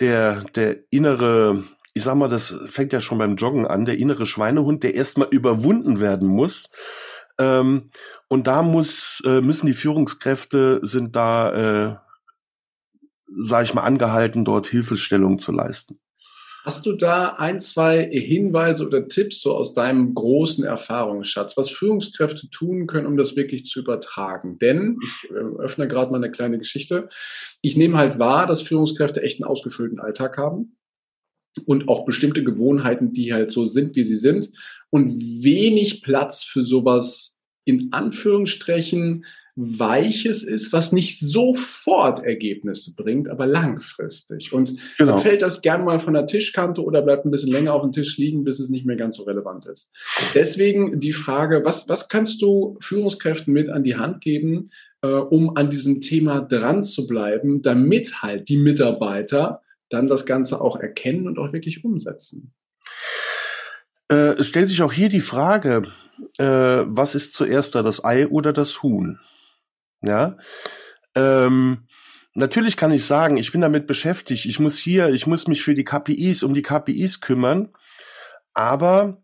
der, 0.00 0.42
der 0.56 0.78
innere, 0.90 1.62
ich 1.94 2.02
sag 2.02 2.16
mal, 2.16 2.28
das 2.28 2.56
fängt 2.66 2.92
ja 2.92 3.00
schon 3.00 3.18
beim 3.18 3.36
Joggen 3.36 3.66
an, 3.66 3.84
der 3.84 3.98
innere 3.98 4.26
Schweinehund, 4.26 4.82
der 4.82 4.96
erstmal 4.96 5.28
überwunden 5.28 6.00
werden 6.00 6.26
muss. 6.26 6.70
Ähm, 7.38 7.90
und 8.26 8.48
da 8.48 8.62
muss, 8.62 9.22
äh, 9.24 9.40
müssen 9.40 9.66
die 9.66 9.74
Führungskräfte 9.74 10.80
sind 10.82 11.14
da, 11.14 11.52
äh, 11.92 11.96
sag 13.28 13.62
ich 13.62 13.74
mal, 13.74 13.82
angehalten, 13.82 14.44
dort 14.44 14.66
Hilfestellung 14.66 15.38
zu 15.38 15.52
leisten. 15.52 16.00
Hast 16.64 16.84
du 16.84 16.92
da 16.92 17.36
ein, 17.38 17.58
zwei 17.58 18.04
Hinweise 18.10 18.86
oder 18.86 19.08
Tipps 19.08 19.40
so 19.40 19.54
aus 19.54 19.72
deinem 19.72 20.14
großen 20.14 20.64
Erfahrungsschatz, 20.64 21.56
was 21.56 21.70
Führungskräfte 21.70 22.50
tun 22.50 22.86
können, 22.86 23.06
um 23.06 23.16
das 23.16 23.34
wirklich 23.34 23.64
zu 23.64 23.80
übertragen? 23.80 24.58
Denn 24.58 24.98
ich 25.02 25.30
äh, 25.30 25.62
öffne 25.62 25.88
gerade 25.88 26.10
mal 26.10 26.18
eine 26.18 26.30
kleine 26.30 26.58
Geschichte. 26.58 27.08
Ich 27.62 27.76
nehme 27.76 27.96
halt 27.96 28.18
wahr, 28.18 28.46
dass 28.46 28.62
Führungskräfte 28.62 29.22
echt 29.22 29.40
einen 29.40 29.50
ausgefüllten 29.50 30.00
Alltag 30.00 30.36
haben 30.36 30.76
und 31.64 31.88
auch 31.88 32.04
bestimmte 32.04 32.44
Gewohnheiten, 32.44 33.12
die 33.12 33.32
halt 33.32 33.50
so 33.50 33.64
sind, 33.64 33.96
wie 33.96 34.04
sie 34.04 34.16
sind 34.16 34.50
und 34.90 35.10
wenig 35.10 36.02
Platz 36.02 36.44
für 36.44 36.64
sowas 36.64 37.40
in 37.64 37.88
Anführungsstrichen 37.92 39.24
Weiches 39.60 40.42
ist, 40.42 40.72
was 40.72 40.92
nicht 40.92 41.20
sofort 41.20 42.24
Ergebnisse 42.24 42.94
bringt, 42.94 43.28
aber 43.28 43.46
langfristig. 43.46 44.52
Und 44.52 44.76
genau. 44.96 45.12
dann 45.12 45.20
fällt 45.20 45.42
das 45.42 45.60
gern 45.60 45.84
mal 45.84 46.00
von 46.00 46.14
der 46.14 46.26
Tischkante 46.26 46.82
oder 46.82 47.02
bleibt 47.02 47.26
ein 47.26 47.30
bisschen 47.30 47.52
länger 47.52 47.74
auf 47.74 47.82
dem 47.82 47.92
Tisch 47.92 48.16
liegen, 48.16 48.42
bis 48.42 48.58
es 48.58 48.70
nicht 48.70 48.86
mehr 48.86 48.96
ganz 48.96 49.16
so 49.16 49.24
relevant 49.24 49.66
ist. 49.66 49.90
Deswegen 50.34 50.98
die 50.98 51.12
Frage, 51.12 51.62
was, 51.64 51.88
was 51.88 52.08
kannst 52.08 52.40
du 52.40 52.78
Führungskräften 52.80 53.52
mit 53.52 53.68
an 53.68 53.84
die 53.84 53.96
Hand 53.96 54.22
geben, 54.22 54.70
äh, 55.02 55.08
um 55.08 55.56
an 55.56 55.68
diesem 55.68 56.00
Thema 56.00 56.40
dran 56.40 56.82
zu 56.82 57.06
bleiben, 57.06 57.60
damit 57.60 58.22
halt 58.22 58.48
die 58.48 58.56
Mitarbeiter 58.56 59.60
dann 59.90 60.08
das 60.08 60.24
Ganze 60.24 60.60
auch 60.60 60.76
erkennen 60.76 61.26
und 61.26 61.38
auch 61.38 61.52
wirklich 61.52 61.84
umsetzen? 61.84 62.52
Äh, 64.10 64.38
es 64.38 64.46
stellt 64.46 64.68
sich 64.68 64.82
auch 64.82 64.92
hier 64.92 65.08
die 65.08 65.20
Frage, 65.20 65.82
äh, 66.38 66.44
was 66.44 67.14
ist 67.14 67.34
zuerst 67.34 67.74
da, 67.74 67.82
das 67.82 68.04
Ei 68.04 68.26
oder 68.26 68.52
das 68.52 68.82
Huhn? 68.82 69.18
Ja. 70.02 70.36
Ähm, 71.14 71.86
natürlich 72.34 72.76
kann 72.76 72.92
ich 72.92 73.04
sagen, 73.06 73.36
ich 73.36 73.52
bin 73.52 73.60
damit 73.60 73.86
beschäftigt. 73.86 74.46
Ich 74.46 74.58
muss 74.60 74.78
hier, 74.78 75.08
ich 75.10 75.26
muss 75.26 75.46
mich 75.46 75.62
für 75.62 75.74
die 75.74 75.84
KPIs, 75.84 76.42
um 76.42 76.54
die 76.54 76.62
KPIs 76.62 77.20
kümmern, 77.20 77.70
aber 78.54 79.22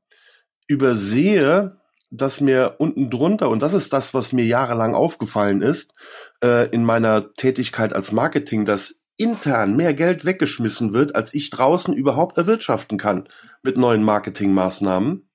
übersehe, 0.66 1.80
dass 2.10 2.40
mir 2.40 2.76
unten 2.78 3.10
drunter, 3.10 3.50
und 3.50 3.62
das 3.62 3.74
ist 3.74 3.92
das, 3.92 4.14
was 4.14 4.32
mir 4.32 4.44
jahrelang 4.44 4.94
aufgefallen 4.94 5.62
ist, 5.62 5.92
äh, 6.42 6.68
in 6.70 6.84
meiner 6.84 7.32
Tätigkeit 7.34 7.94
als 7.94 8.12
Marketing, 8.12 8.64
dass 8.64 9.00
intern 9.16 9.76
mehr 9.76 9.94
Geld 9.94 10.24
weggeschmissen 10.24 10.92
wird, 10.92 11.14
als 11.14 11.34
ich 11.34 11.50
draußen 11.50 11.94
überhaupt 11.94 12.36
erwirtschaften 12.36 12.98
kann 12.98 13.28
mit 13.62 13.76
neuen 13.76 14.02
Marketingmaßnahmen. 14.02 15.28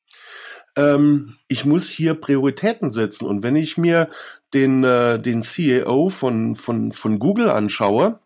Ähm, 0.75 1.37
ich 1.47 1.65
muss 1.65 1.89
hier 1.89 2.13
Prioritäten 2.13 2.93
setzen. 2.93 3.25
Und 3.25 3.43
wenn 3.43 3.55
ich 3.55 3.77
mir 3.77 4.09
den, 4.53 4.83
äh, 4.83 5.19
den 5.19 5.41
CEO 5.41 6.09
von, 6.09 6.55
von, 6.55 6.91
von 6.91 7.19
Google 7.19 7.49
anschaue, 7.49 8.19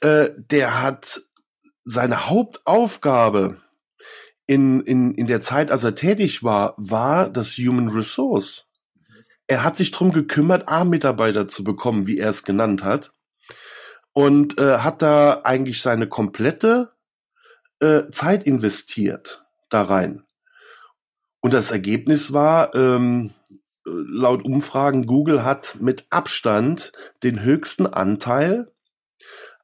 äh, 0.00 0.30
der 0.36 0.82
hat 0.82 1.22
seine 1.84 2.28
Hauptaufgabe 2.28 3.60
in, 4.46 4.80
in, 4.82 5.14
in 5.14 5.26
der 5.26 5.40
Zeit, 5.40 5.70
als 5.70 5.84
er 5.84 5.94
tätig 5.94 6.42
war, 6.42 6.74
war 6.76 7.28
das 7.30 7.56
Human 7.56 7.88
Resource. 7.88 8.66
Er 9.46 9.62
hat 9.62 9.76
sich 9.76 9.90
drum 9.90 10.12
gekümmert, 10.12 10.68
A-Mitarbeiter 10.68 11.48
zu 11.48 11.64
bekommen, 11.64 12.06
wie 12.06 12.18
er 12.18 12.30
es 12.30 12.44
genannt 12.44 12.82
hat. 12.82 13.12
Und 14.12 14.58
äh, 14.58 14.78
hat 14.78 15.02
da 15.02 15.42
eigentlich 15.44 15.82
seine 15.82 16.06
komplette 16.06 16.92
äh, 17.80 18.04
Zeit 18.10 18.44
investiert 18.44 19.44
da 19.70 19.82
rein. 19.82 20.24
Und 21.40 21.52
das 21.52 21.70
Ergebnis 21.70 22.32
war, 22.32 22.74
ähm, 22.74 23.32
laut 23.84 24.44
Umfragen, 24.44 25.06
Google 25.06 25.44
hat 25.44 25.78
mit 25.80 26.06
Abstand 26.10 26.92
den 27.22 27.42
höchsten 27.42 27.86
Anteil 27.86 28.70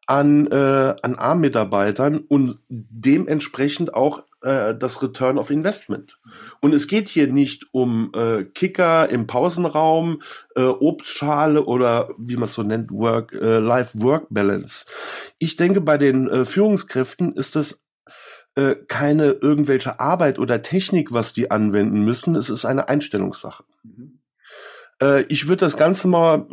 an, 0.06 0.48
äh, 0.48 0.94
an 1.02 1.16
A-Mitarbeitern 1.16 2.18
und 2.18 2.58
dementsprechend 2.68 3.94
auch 3.94 4.24
äh, 4.42 4.74
das 4.74 5.02
Return 5.02 5.38
of 5.38 5.50
Investment. 5.50 6.18
Und 6.60 6.74
es 6.74 6.88
geht 6.88 7.08
hier 7.08 7.32
nicht 7.32 7.66
um 7.72 8.10
äh, 8.14 8.44
Kicker 8.44 9.08
im 9.08 9.26
Pausenraum, 9.26 10.20
äh, 10.56 10.62
Obstschale 10.62 11.64
oder 11.64 12.10
wie 12.18 12.34
man 12.34 12.44
es 12.44 12.54
so 12.54 12.62
nennt, 12.62 12.90
Work, 12.90 13.32
äh, 13.34 13.58
Life-Work-Balance. 13.58 14.86
Ich 15.38 15.56
denke, 15.56 15.80
bei 15.80 15.96
den 15.96 16.28
äh, 16.28 16.44
Führungskräften 16.44 17.32
ist 17.32 17.54
das 17.54 17.80
äh, 18.56 18.74
keine 18.88 19.26
irgendwelche 19.26 20.00
Arbeit 20.00 20.40
oder 20.40 20.60
Technik, 20.62 21.12
was 21.12 21.32
die 21.32 21.52
anwenden 21.52 22.04
müssen. 22.04 22.34
Es 22.34 22.50
ist 22.50 22.64
eine 22.64 22.88
Einstellungssache. 22.88 23.62
Äh, 25.00 25.22
ich 25.24 25.48
würde 25.48 25.64
das 25.64 25.76
Ganze 25.76 26.08
mal 26.08 26.46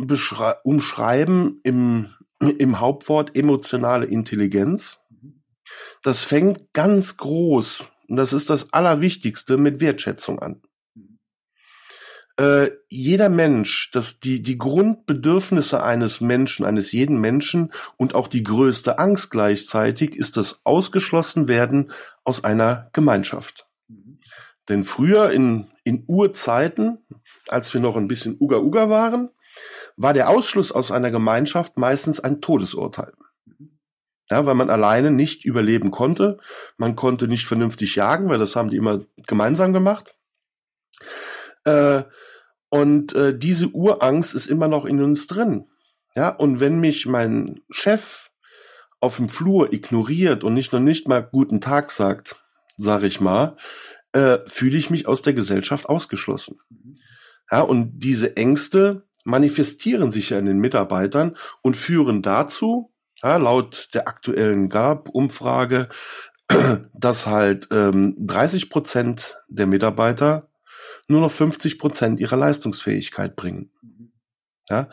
umschreiben 0.63 1.59
im, 1.63 2.09
im 2.39 2.79
Hauptwort 2.79 3.35
emotionale 3.35 4.05
Intelligenz. 4.05 4.99
Das 6.03 6.23
fängt 6.23 6.73
ganz 6.73 7.17
groß, 7.17 7.89
und 8.07 8.15
das 8.15 8.33
ist 8.33 8.49
das 8.49 8.73
Allerwichtigste, 8.73 9.57
mit 9.57 9.79
Wertschätzung 9.79 10.39
an. 10.39 10.61
Äh, 12.39 12.69
jeder 12.87 13.29
Mensch, 13.29 13.89
dass 13.91 14.19
die, 14.19 14.43
die 14.43 14.59
Grundbedürfnisse 14.59 15.81
eines 15.81 16.21
Menschen, 16.21 16.65
eines 16.65 16.91
jeden 16.91 17.19
Menschen 17.19 17.73
und 17.97 18.13
auch 18.13 18.27
die 18.27 18.43
größte 18.43 18.99
Angst 18.99 19.31
gleichzeitig 19.31 20.15
ist 20.15 20.37
das 20.37 20.61
Ausgeschlossenwerden 20.63 21.91
aus 22.23 22.43
einer 22.43 22.91
Gemeinschaft. 22.93 23.67
Mhm. 23.87 24.19
Denn 24.69 24.83
früher 24.83 25.31
in, 25.31 25.71
in 25.87 26.03
Urzeiten, 26.07 26.99
als 27.47 27.73
wir 27.73 27.79
noch 27.79 27.95
ein 27.95 28.09
bisschen 28.09 28.35
Uga-Uga 28.39 28.89
waren, 28.89 29.29
war 29.95 30.13
der 30.13 30.29
Ausschluss 30.29 30.71
aus 30.71 30.91
einer 30.91 31.11
Gemeinschaft 31.11 31.77
meistens 31.77 32.19
ein 32.19 32.41
Todesurteil. 32.41 33.13
Ja, 34.29 34.45
weil 34.45 34.55
man 34.55 34.69
alleine 34.69 35.09
nicht 35.09 35.45
überleben 35.45 35.89
konnte. 35.89 36.39
Man 36.75 36.97
konnte 36.97 37.29
nicht 37.29 37.45
vernünftig 37.45 37.95
jagen, 37.95 38.27
weil 38.27 38.37
das 38.37 38.57
haben 38.57 38.69
die 38.69 38.75
immer 38.75 39.05
gemeinsam 39.25 39.71
gemacht. 39.71 40.17
Äh, 41.63 42.03
und 42.69 43.15
äh, 43.15 43.37
diese 43.37 43.69
Urangst 43.69 44.35
ist 44.35 44.47
immer 44.47 44.67
noch 44.67 44.83
in 44.83 45.01
uns 45.01 45.27
drin. 45.27 45.69
Ja, 46.15 46.29
und 46.29 46.59
wenn 46.59 46.81
mich 46.81 47.05
mein 47.05 47.61
Chef 47.69 48.29
auf 48.99 49.15
dem 49.15 49.29
Flur 49.29 49.71
ignoriert 49.71 50.43
und 50.43 50.53
nicht 50.53 50.73
noch 50.73 50.81
nicht 50.81 51.07
mal 51.07 51.21
guten 51.21 51.61
Tag 51.61 51.91
sagt, 51.91 52.43
sage 52.77 53.07
ich 53.07 53.21
mal, 53.21 53.55
äh, 54.17 54.39
fühle 54.47 54.79
ich 54.79 54.89
mich 54.89 55.07
aus 55.07 55.21
der 55.21 55.33
Gesellschaft 55.33 55.87
ausgeschlossen. 55.87 56.57
Ja, 57.51 57.61
und 57.61 57.99
diese 57.99 58.35
Ängste 58.35 59.05
manifestieren 59.23 60.11
sich 60.11 60.31
ja 60.31 60.39
in 60.39 60.47
den 60.47 60.57
Mitarbeitern 60.57 61.37
und 61.61 61.77
führen 61.77 62.23
dazu, 62.23 62.91
ja, 63.21 63.37
laut 63.37 63.89
der 63.93 64.07
aktuellen 64.07 64.69
GAP-Umfrage, 64.69 65.89
dass 66.93 67.27
halt 67.27 67.67
ähm, 67.71 68.15
30 68.19 68.71
Prozent 68.71 69.37
der 69.49 69.67
Mitarbeiter 69.67 70.49
nur 71.07 71.21
noch 71.21 71.31
50 71.31 71.77
Prozent 71.77 72.19
ihrer 72.19 72.37
Leistungsfähigkeit 72.37 73.35
bringen. 73.35 73.69
Ja, 74.69 74.89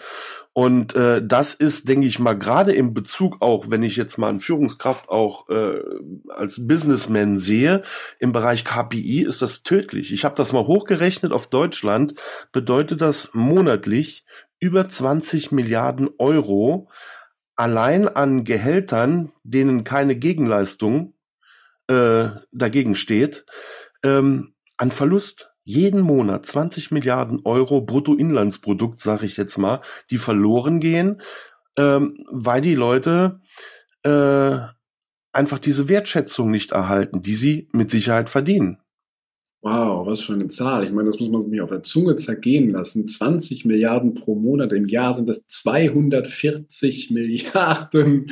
und 0.52 0.95
äh, 0.95 1.21
das 1.26 1.52
ist, 1.52 1.88
denke 1.88 2.07
ich 2.07 2.21
mal, 2.21 2.38
gerade 2.38 2.73
im 2.73 2.95
Bezug 2.95 3.43
auch, 3.43 3.71
wenn 3.71 3.83
ich 3.83 3.97
jetzt 3.97 4.19
mal 4.19 4.28
eine 4.28 4.38
Führungskraft 4.38 5.09
auch 5.09 5.49
äh, 5.49 5.81
als 6.28 6.64
Businessman 6.69 7.38
sehe, 7.38 7.83
im 8.21 8.31
Bereich 8.31 8.64
KPI 8.64 9.23
ist 9.23 9.43
das 9.43 9.64
tödlich. 9.64 10.12
Ich 10.12 10.25
habe 10.25 10.37
das 10.37 10.52
mal 10.52 10.69
hochgerechnet 10.69 11.33
auf 11.33 11.49
Deutschland, 11.49 12.14
bedeutet 12.52 13.00
das 13.00 13.31
monatlich 13.33 14.25
über 14.61 14.88
20 14.88 15.50
Milliarden 15.50 16.09
Euro 16.19 16.88
allein 17.57 18.07
an 18.07 18.45
Gehältern, 18.45 19.33
denen 19.43 19.83
keine 19.83 20.14
Gegenleistung 20.14 21.14
äh, 21.88 22.28
dagegen 22.52 22.95
steht, 22.95 23.45
ähm, 24.04 24.54
an 24.76 24.93
Verlust 24.93 25.53
jeden 25.64 26.00
Monat 26.00 26.47
20 26.47 26.90
Milliarden 26.90 27.40
Euro 27.44 27.80
Bruttoinlandsprodukt, 27.80 29.00
sage 29.00 29.26
ich 29.26 29.37
jetzt 29.37 29.59
mal, 29.59 29.80
die 30.11 30.18
verloren 30.18 30.78
gehen, 30.78 31.21
ähm, 31.76 32.18
weil 32.30 32.61
die 32.61 32.75
Leute 32.75 33.40
äh, 34.02 34.59
einfach 35.33 35.59
diese 35.59 35.88
Wertschätzung 35.88 36.50
nicht 36.50 36.73
erhalten, 36.73 37.23
die 37.23 37.35
sie 37.35 37.68
mit 37.73 37.90
Sicherheit 37.90 38.30
verdienen. 38.30 38.78
Wow, 39.62 40.06
was 40.06 40.21
für 40.21 40.35
eine 40.35 40.49
Zahl. 40.49 40.85
Ich 40.85 40.92
meine, 40.92 41.09
das 41.09 41.18
muss 41.18 41.30
man 41.30 41.50
sich 41.50 41.61
auf 41.62 41.71
der 41.71 41.83
Zunge 41.83 42.16
zergehen 42.16 42.71
lassen. 42.71 43.09
20 43.09 43.64
Milliarden 43.64 44.12
pro 44.12 44.35
Monat 44.35 44.73
im 44.73 44.87
Jahr 44.88 45.14
sind 45.14 45.26
das 45.26 45.47
240 45.49 47.11
Milliarden. 47.11 48.30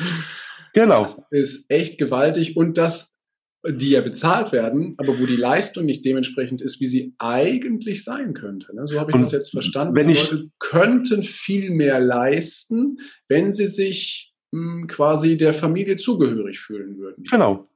Genau. 0.74 1.04
Das 1.04 1.24
ist 1.30 1.70
echt 1.70 1.96
gewaltig. 1.96 2.56
Und 2.56 2.76
das, 2.76 3.16
die 3.64 3.90
ja 3.90 4.00
bezahlt 4.00 4.52
werden, 4.52 4.94
aber 4.98 5.20
wo 5.20 5.26
die 5.26 5.36
Leistung 5.36 5.84
nicht 5.84 6.04
dementsprechend 6.04 6.60
ist, 6.62 6.80
wie 6.80 6.86
sie 6.86 7.14
eigentlich 7.18 8.02
sein 8.02 8.34
könnte. 8.34 8.74
Ne? 8.74 8.86
So 8.86 8.98
habe 8.98 9.12
ich 9.12 9.14
Und 9.14 9.22
das 9.22 9.32
jetzt 9.32 9.50
verstanden. 9.50 9.94
Wenn 9.94 10.08
die 10.08 10.14
Leute 10.14 10.50
könnten 10.58 11.22
viel 11.22 11.70
mehr 11.70 12.00
leisten, 12.00 12.98
wenn 13.28 13.52
sie 13.52 13.68
sich 13.68 14.32
mh, 14.50 14.80
hm, 14.80 14.86
quasi 14.88 15.36
der 15.36 15.54
Familie 15.54 15.96
zugehörig 15.96 16.58
fühlen 16.58 16.98
würden. 16.98 17.24
Genau 17.30 17.68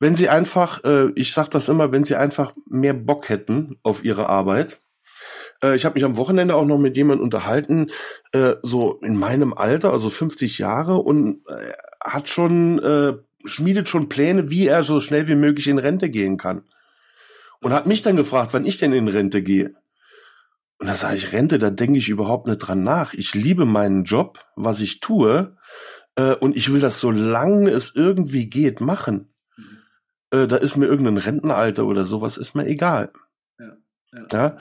wenn 0.00 0.16
sie 0.16 0.28
einfach, 0.28 0.84
äh, 0.84 1.10
ich 1.14 1.32
sag 1.32 1.48
das 1.48 1.68
immer, 1.68 1.92
wenn 1.92 2.04
sie 2.04 2.16
einfach 2.16 2.52
mehr 2.68 2.92
Bock 2.92 3.30
hätten 3.30 3.78
auf 3.82 4.04
ihre 4.04 4.28
Arbeit. 4.28 4.82
Äh, 5.62 5.76
ich 5.76 5.84
habe 5.84 5.94
mich 5.94 6.04
am 6.04 6.16
Wochenende 6.16 6.54
auch 6.54 6.66
noch 6.66 6.78
mit 6.78 6.96
jemandem 6.96 7.24
unterhalten, 7.24 7.86
äh, 8.32 8.56
so 8.62 8.98
in 9.02 9.16
meinem 9.16 9.54
Alter, 9.54 9.92
also 9.92 10.10
50 10.10 10.58
Jahre, 10.58 10.96
und 10.98 11.40
hat 12.02 12.28
schon, 12.28 12.78
schmiedet 13.44 13.88
schon 13.88 14.08
Pläne, 14.08 14.50
wie 14.50 14.66
er 14.66 14.84
so 14.84 15.00
schnell 15.00 15.28
wie 15.28 15.34
möglich 15.34 15.68
in 15.68 15.78
Rente 15.78 16.10
gehen 16.10 16.36
kann. 16.36 16.62
Und 17.60 17.72
hat 17.72 17.86
mich 17.86 18.02
dann 18.02 18.16
gefragt, 18.16 18.52
wann 18.52 18.66
ich 18.66 18.78
denn 18.78 18.92
in 18.92 19.08
Rente 19.08 19.42
gehe. 19.42 19.74
Und 20.78 20.88
da 20.88 20.94
sage 20.94 21.16
ich, 21.16 21.32
Rente, 21.32 21.58
da 21.58 21.70
denke 21.70 21.98
ich 21.98 22.08
überhaupt 22.08 22.46
nicht 22.46 22.58
dran 22.58 22.82
nach. 22.82 23.14
Ich 23.14 23.34
liebe 23.34 23.64
meinen 23.64 24.04
Job, 24.04 24.44
was 24.56 24.80
ich 24.80 25.00
tue, 25.00 25.56
äh, 26.16 26.34
und 26.34 26.56
ich 26.56 26.72
will 26.72 26.80
das 26.80 27.00
so 27.00 27.10
lange 27.10 27.70
es 27.70 27.94
irgendwie 27.94 28.50
geht 28.50 28.80
machen 28.80 29.34
äh, 30.34 30.48
da 30.48 30.56
ist 30.56 30.76
mir 30.76 30.86
irgendein 30.86 31.18
Rentenalter 31.18 31.86
oder 31.86 32.04
sowas, 32.04 32.36
ist 32.36 32.54
mir 32.54 32.66
egal. 32.66 33.12
Ja. 33.58 33.76
ja. 34.12 34.26
ja? 34.32 34.58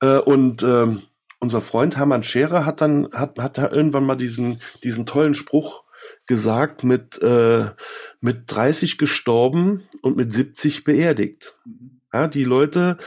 Äh, 0.00 0.20
und 0.20 0.62
ähm, 0.62 1.02
unser 1.40 1.60
Freund 1.60 1.96
Hermann 1.96 2.22
Scherer 2.22 2.64
hat 2.64 2.80
dann, 2.80 3.08
hat, 3.12 3.38
hat 3.38 3.58
da 3.58 3.70
irgendwann 3.70 4.06
mal 4.06 4.16
diesen, 4.16 4.60
diesen 4.84 5.06
tollen 5.06 5.34
Spruch 5.34 5.84
gesagt 6.28 6.84
mit, 6.84 7.20
äh, 7.20 7.70
mit 8.20 8.42
30 8.46 8.98
gestorben 8.98 9.88
und 10.02 10.16
mit 10.16 10.32
70 10.32 10.84
beerdigt. 10.84 11.56
Ja, 12.12 12.28
die 12.28 12.44
Leute 12.44 12.98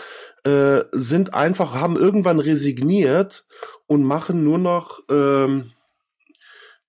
äh, 0.44 0.82
sind 0.92 1.34
einfach, 1.34 1.74
haben 1.74 1.96
irgendwann 1.96 2.40
resigniert 2.40 3.46
und 3.88 4.04
machen 4.04 4.44
nur 4.44 4.58
noch 4.58 5.02
ähm, 5.10 5.72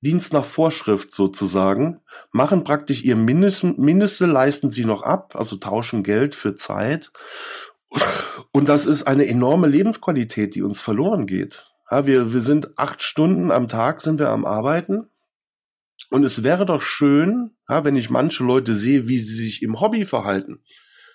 Dienst 0.01 0.33
nach 0.33 0.45
Vorschrift 0.45 1.15
sozusagen, 1.15 2.01
machen 2.33 2.65
praktisch 2.65 3.05
ihr 3.05 3.15
Mindest, 3.15 3.63
Mindeste, 3.63 4.27
leisten 4.27 4.71
sie 4.71 4.85
noch 4.85 5.05
ab, 5.05 5.37
also 5.37 5.57
tauschen 5.57 6.03
Geld 6.03 6.35
für 6.35 6.57
Zeit. 6.57 7.13
Und 8.51 8.69
das 8.69 8.87
ist 8.87 9.07
eine 9.07 9.27
enorme 9.27 9.69
Lebensqualität, 9.69 10.55
die 10.55 10.63
uns 10.63 10.81
verloren 10.81 11.27
geht. 11.27 11.71
Ja, 11.91 12.07
wir, 12.07 12.33
wir 12.33 12.41
sind 12.41 12.79
acht 12.79 13.03
Stunden 13.03 13.51
am 13.51 13.69
Tag 13.69 14.01
sind 14.01 14.19
wir 14.19 14.31
am 14.31 14.45
Arbeiten. 14.45 15.09
Und 16.13 16.25
es 16.25 16.43
wäre 16.45 16.67
doch 16.67 16.83
schön, 16.83 17.57
ja, 17.71 17.85
wenn 17.85 17.97
ich 17.97 18.11
manche 18.11 18.45
Leute 18.45 18.75
sehe, 18.75 19.09
wie 19.09 19.19
sie 19.19 19.35
sich 19.35 19.63
im 19.63 19.81
Hobby 19.81 20.05
verhalten. 20.05 20.63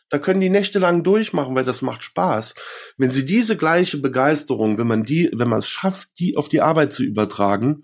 Da 0.10 0.18
können 0.18 0.42
die 0.42 0.50
Nächte 0.50 0.80
lang 0.80 1.04
durchmachen, 1.04 1.54
weil 1.54 1.66
das 1.66 1.84
macht 1.84 2.02
Spaß. 2.02 2.56
Wenn 2.98 3.12
sie 3.12 3.24
diese 3.24 3.58
gleiche 3.58 4.00
Begeisterung, 4.00 4.80
wenn 4.80 4.88
man 4.88 5.04
die, 5.04 5.30
wenn 5.34 5.50
man 5.50 5.60
es 5.60 5.68
schafft, 5.68 6.18
die 6.18 6.36
auf 6.36 6.50
die 6.50 6.62
Arbeit 6.62 6.94
zu 6.94 7.04
übertragen, 7.04 7.84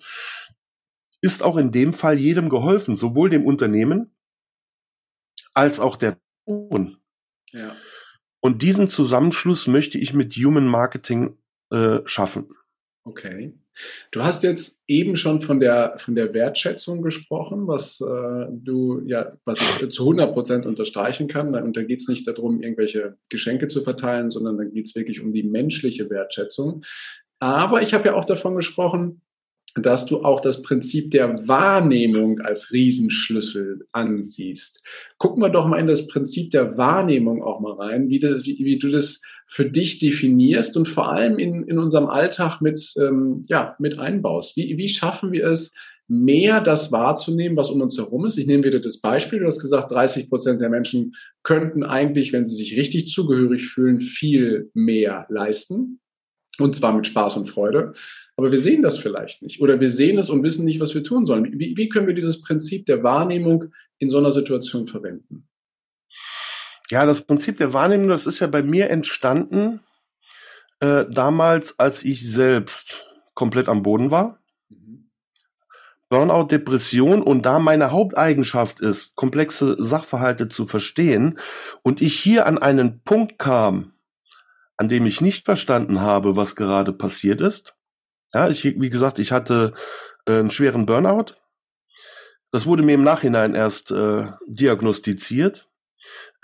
ist 1.22 1.44
auch 1.44 1.58
in 1.58 1.72
dem 1.72 1.94
Fall 1.94 2.18
jedem 2.18 2.50
geholfen, 2.50 2.96
sowohl 2.96 3.30
dem 3.30 3.46
Unternehmen 3.46 4.16
als 5.54 5.80
auch 5.80 5.98
der 5.98 6.18
Person. 6.46 6.98
Ja. 7.52 7.76
Und 8.40 8.64
diesen 8.64 8.88
Zusammenschluss 8.88 9.68
möchte 9.68 10.00
ich 10.00 10.16
mit 10.16 10.34
Human 10.34 10.68
Marketing 10.68 11.38
äh, 11.70 12.00
schaffen. 12.06 12.50
Okay. 13.04 13.54
Du 14.12 14.24
hast 14.24 14.44
jetzt 14.44 14.82
eben 14.88 15.16
schon 15.16 15.42
von 15.42 15.60
der, 15.60 15.96
von 15.98 16.16
der 16.16 16.34
Wertschätzung 16.34 17.02
gesprochen, 17.02 17.68
was 17.68 18.00
äh, 18.02 18.46
du 18.52 19.02
ja, 19.06 19.34
was 19.46 19.60
ich 19.60 19.90
zu 19.92 20.04
100 20.04 20.34
Prozent 20.34 20.66
unterstreichen 20.66 21.28
kann. 21.28 21.56
Und 21.56 21.76
da 21.76 21.84
geht 21.84 22.02
es 22.02 22.08
nicht 22.08 22.28
darum, 22.28 22.62
irgendwelche 22.62 23.18
Geschenke 23.30 23.68
zu 23.68 23.84
verteilen, 23.84 24.30
sondern 24.30 24.58
da 24.58 24.64
geht 24.66 24.86
es 24.86 24.96
wirklich 24.96 25.22
um 25.22 25.34
die 25.34 25.44
menschliche 25.44 26.10
Wertschätzung. 26.10 26.84
Aber 27.40 27.82
ich 27.82 27.94
habe 27.94 28.06
ja 28.06 28.14
auch 28.14 28.26
davon 28.26 28.56
gesprochen, 28.56 29.23
dass 29.76 30.06
du 30.06 30.24
auch 30.24 30.40
das 30.40 30.62
Prinzip 30.62 31.12
der 31.12 31.48
Wahrnehmung 31.48 32.40
als 32.40 32.72
Riesenschlüssel 32.72 33.88
ansiehst. 33.92 34.84
Gucken 35.18 35.42
wir 35.42 35.50
doch 35.50 35.68
mal 35.68 35.80
in 35.80 35.88
das 35.88 36.08
Prinzip 36.08 36.52
der 36.52 36.78
Wahrnehmung 36.78 37.42
auch 37.42 37.60
mal 37.60 37.74
rein, 37.74 38.10
wie, 38.10 38.20
das, 38.20 38.46
wie, 38.46 38.60
wie 38.60 38.78
du 38.78 38.90
das 38.90 39.22
für 39.48 39.66
dich 39.66 40.00
definierst 40.00 40.78
und 40.78 40.88
vor 40.88 41.12
allem 41.12 41.40
in, 41.40 41.64
in 41.64 41.80
unserem 41.80 42.08
Alltag 42.08 42.62
mit, 42.62 42.80
ähm, 43.02 43.44
ja, 43.48 43.76
mit 43.80 43.98
einbaust. 43.98 44.56
Wie, 44.56 44.78
wie 44.78 44.90
schaffen 44.90 45.32
wir 45.32 45.48
es, 45.48 45.74
mehr 46.08 46.62
das 46.62 46.92
wahrzunehmen, 46.92 47.58
was 47.58 47.70
um 47.70 47.82
uns 47.82 47.98
herum 47.98 48.26
ist. 48.26 48.38
Ich 48.38 48.46
nehme 48.46 48.64
wieder 48.64 48.80
das 48.80 49.00
Beispiel, 49.00 49.40
du 49.40 49.48
hast 49.48 49.62
gesagt, 49.62 49.92
30 49.92 50.30
Prozent 50.30 50.62
der 50.62 50.70
Menschen 50.70 51.16
könnten 51.44 51.84
eigentlich, 51.84 52.34
wenn 52.34 52.46
sie 52.46 52.56
sich 52.56 52.78
richtig 52.78 53.08
zugehörig 53.08 53.68
fühlen, 53.68 54.02
viel 54.02 54.70
mehr 54.74 55.26
leisten. 55.30 56.00
Und 56.60 56.76
zwar 56.76 56.94
mit 56.94 57.08
Spaß 57.08 57.38
und 57.38 57.50
Freude. 57.50 57.94
Aber 58.38 58.52
wir 58.52 58.58
sehen 58.58 58.84
das 58.84 58.98
vielleicht 58.98 59.42
nicht. 59.42 59.60
Oder 59.62 59.80
wir 59.80 59.90
sehen 59.90 60.18
es 60.20 60.30
und 60.30 60.44
wissen 60.44 60.66
nicht, 60.66 60.80
was 60.80 60.94
wir 60.94 61.04
tun 61.04 61.26
sollen. 61.26 61.60
Wie, 61.60 61.76
wie 61.76 61.90
können 61.90 62.08
wir 62.08 62.14
dieses 62.14 62.42
Prinzip 62.42 62.86
der 62.86 63.04
Wahrnehmung 63.04 63.66
in 63.98 64.10
so 64.10 64.18
einer 64.18 64.32
Situation 64.32 64.88
verwenden? 64.88 65.48
Ja, 66.90 67.06
das 67.06 67.26
Prinzip 67.26 67.58
der 67.58 67.74
Wahrnehmung, 67.74 68.10
das 68.10 68.28
ist 68.28 68.40
ja 68.40 68.48
bei 68.48 68.62
mir 68.62 68.90
entstanden 68.90 69.80
äh, 70.80 71.06
damals, 71.10 71.80
als 71.80 72.04
ich 72.04 72.30
selbst 72.30 73.16
komplett 73.34 73.70
am 73.70 73.84
Boden 73.84 74.12
war. 74.12 74.40
Mhm. 74.70 75.10
Burnout, 76.10 76.48
Depression 76.48 77.24
und 77.24 77.46
da 77.46 77.60
meine 77.60 77.92
Haupteigenschaft 77.92 78.80
ist, 78.80 79.16
komplexe 79.16 79.76
Sachverhalte 79.82 80.50
zu 80.50 80.68
verstehen 80.68 81.40
und 81.82 82.02
ich 82.02 82.20
hier 82.20 82.46
an 82.46 82.58
einen 82.58 83.02
Punkt 83.02 83.40
kam, 83.40 83.93
an 84.78 84.90
dem 84.90 85.06
ich 85.06 85.22
nicht 85.22 85.46
verstanden 85.46 86.02
habe, 86.02 86.36
was 86.36 86.56
gerade 86.56 86.94
passiert 86.94 87.42
ist. 87.42 87.76
Ja, 88.34 88.50
ich, 88.50 88.64
wie 88.64 88.90
gesagt, 88.90 89.20
ich 89.20 89.32
hatte 89.32 89.74
äh, 90.26 90.40
einen 90.40 90.52
schweren 90.52 90.86
Burnout. 90.86 91.36
Das 92.52 92.66
wurde 92.66 92.84
mir 92.84 92.96
im 92.96 93.04
Nachhinein 93.04 93.56
erst 93.56 93.92
äh, 93.92 94.28
diagnostiziert. 94.48 95.70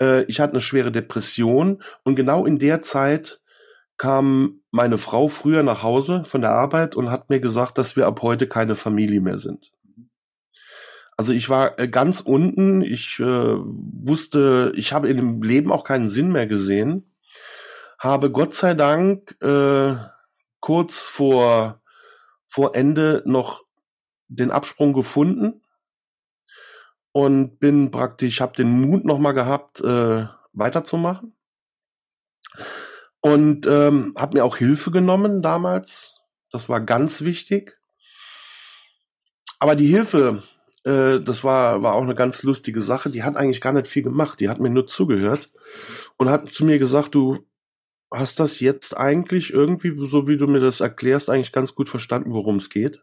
Äh, 0.00 0.24
ich 0.24 0.40
hatte 0.40 0.54
eine 0.54 0.60
schwere 0.60 0.92
Depression 0.92 1.82
und 2.04 2.16
genau 2.16 2.46
in 2.46 2.58
der 2.58 2.82
Zeit 2.82 3.40
kam 3.96 4.62
meine 4.70 4.96
Frau 4.96 5.28
früher 5.28 5.62
nach 5.62 5.82
Hause 5.82 6.24
von 6.24 6.40
der 6.40 6.52
Arbeit 6.52 6.96
und 6.96 7.10
hat 7.10 7.28
mir 7.28 7.40
gesagt, 7.40 7.76
dass 7.76 7.96
wir 7.96 8.06
ab 8.06 8.22
heute 8.22 8.46
keine 8.46 8.76
Familie 8.76 9.20
mehr 9.20 9.38
sind. 9.38 9.72
Also 11.16 11.32
ich 11.32 11.50
war 11.50 11.78
äh, 11.78 11.86
ganz 11.86 12.20
unten, 12.20 12.80
ich 12.80 13.18
äh, 13.20 13.24
wusste, 13.24 14.72
ich 14.74 14.92
habe 14.92 15.08
in 15.08 15.18
dem 15.18 15.42
Leben 15.42 15.70
auch 15.70 15.84
keinen 15.84 16.08
Sinn 16.08 16.32
mehr 16.32 16.46
gesehen 16.46 17.09
habe 18.00 18.30
Gott 18.30 18.54
sei 18.54 18.72
Dank 18.74 19.36
äh, 19.42 19.94
kurz 20.60 21.02
vor, 21.02 21.82
vor 22.48 22.74
Ende 22.74 23.22
noch 23.26 23.62
den 24.28 24.50
Absprung 24.50 24.94
gefunden 24.94 25.62
und 27.12 27.58
bin 27.58 27.90
praktisch, 27.90 28.40
habe 28.40 28.56
den 28.56 28.80
Mut 28.80 29.04
nochmal 29.04 29.34
gehabt, 29.34 29.80
äh, 29.82 30.26
weiterzumachen. 30.54 31.36
Und 33.20 33.66
ähm, 33.66 34.14
habe 34.16 34.38
mir 34.38 34.44
auch 34.46 34.56
Hilfe 34.56 34.90
genommen 34.90 35.42
damals. 35.42 36.22
Das 36.50 36.70
war 36.70 36.80
ganz 36.80 37.20
wichtig. 37.20 37.78
Aber 39.58 39.74
die 39.74 39.88
Hilfe, 39.88 40.42
äh, 40.84 41.20
das 41.20 41.44
war, 41.44 41.82
war 41.82 41.94
auch 41.94 42.02
eine 42.02 42.14
ganz 42.14 42.42
lustige 42.42 42.80
Sache. 42.80 43.10
Die 43.10 43.24
hat 43.24 43.36
eigentlich 43.36 43.60
gar 43.60 43.74
nicht 43.74 43.88
viel 43.88 44.02
gemacht. 44.02 44.40
Die 44.40 44.48
hat 44.48 44.58
mir 44.58 44.70
nur 44.70 44.86
zugehört 44.86 45.50
und 46.16 46.30
hat 46.30 46.48
zu 46.48 46.64
mir 46.64 46.78
gesagt, 46.78 47.14
du, 47.14 47.44
hast 48.12 48.40
das 48.40 48.60
jetzt 48.60 48.96
eigentlich 48.96 49.52
irgendwie, 49.52 49.94
so 50.08 50.26
wie 50.26 50.36
du 50.36 50.46
mir 50.46 50.60
das 50.60 50.80
erklärst, 50.80 51.30
eigentlich 51.30 51.52
ganz 51.52 51.74
gut 51.74 51.88
verstanden, 51.88 52.32
worum 52.32 52.56
es 52.56 52.68
geht. 52.68 53.02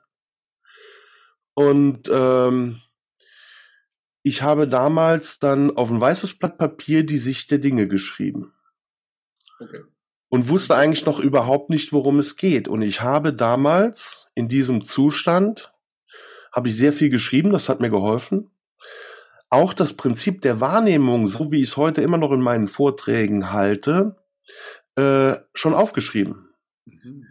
Und 1.54 2.10
ähm, 2.12 2.82
ich 4.22 4.42
habe 4.42 4.68
damals 4.68 5.40
dann 5.40 5.76
auf 5.76 5.90
ein 5.90 6.02
weißes 6.02 6.38
Blatt 6.38 6.58
Papier 6.58 7.06
die 7.06 7.18
Sicht 7.18 7.50
der 7.50 7.60
Dinge 7.60 7.88
geschrieben. 7.88 8.54
Okay. 9.60 9.84
Und 10.30 10.50
wusste 10.50 10.76
eigentlich 10.76 11.06
noch 11.06 11.20
überhaupt 11.20 11.70
nicht, 11.70 11.94
worum 11.94 12.20
es 12.20 12.36
geht. 12.36 12.68
Und 12.68 12.82
ich 12.82 13.02
habe 13.02 13.34
damals 13.34 14.28
in 14.36 14.50
diesem 14.50 14.82
Zustand, 14.82 15.74
habe 16.52 16.68
ich 16.68 16.76
sehr 16.76 16.92
viel 16.92 17.10
geschrieben, 17.10 17.50
das 17.50 17.70
hat 17.70 17.80
mir 17.80 17.90
geholfen. 17.90 18.52
auch 19.50 19.74
das 19.74 19.94
Prinzip 19.94 20.42
der 20.42 20.60
Wahrnehmung, 20.60 21.28
so 21.28 21.52
wie 21.52 21.62
ich 21.62 21.70
es 21.70 21.78
heute 21.78 22.02
immer 22.02 22.18
noch 22.18 22.32
in 22.32 22.42
meinen 22.42 22.68
Vorträgen 22.68 23.52
halte, 23.54 24.18
äh, 24.98 25.38
schon 25.54 25.74
aufgeschrieben. 25.74 26.50
Mhm. 26.86 27.28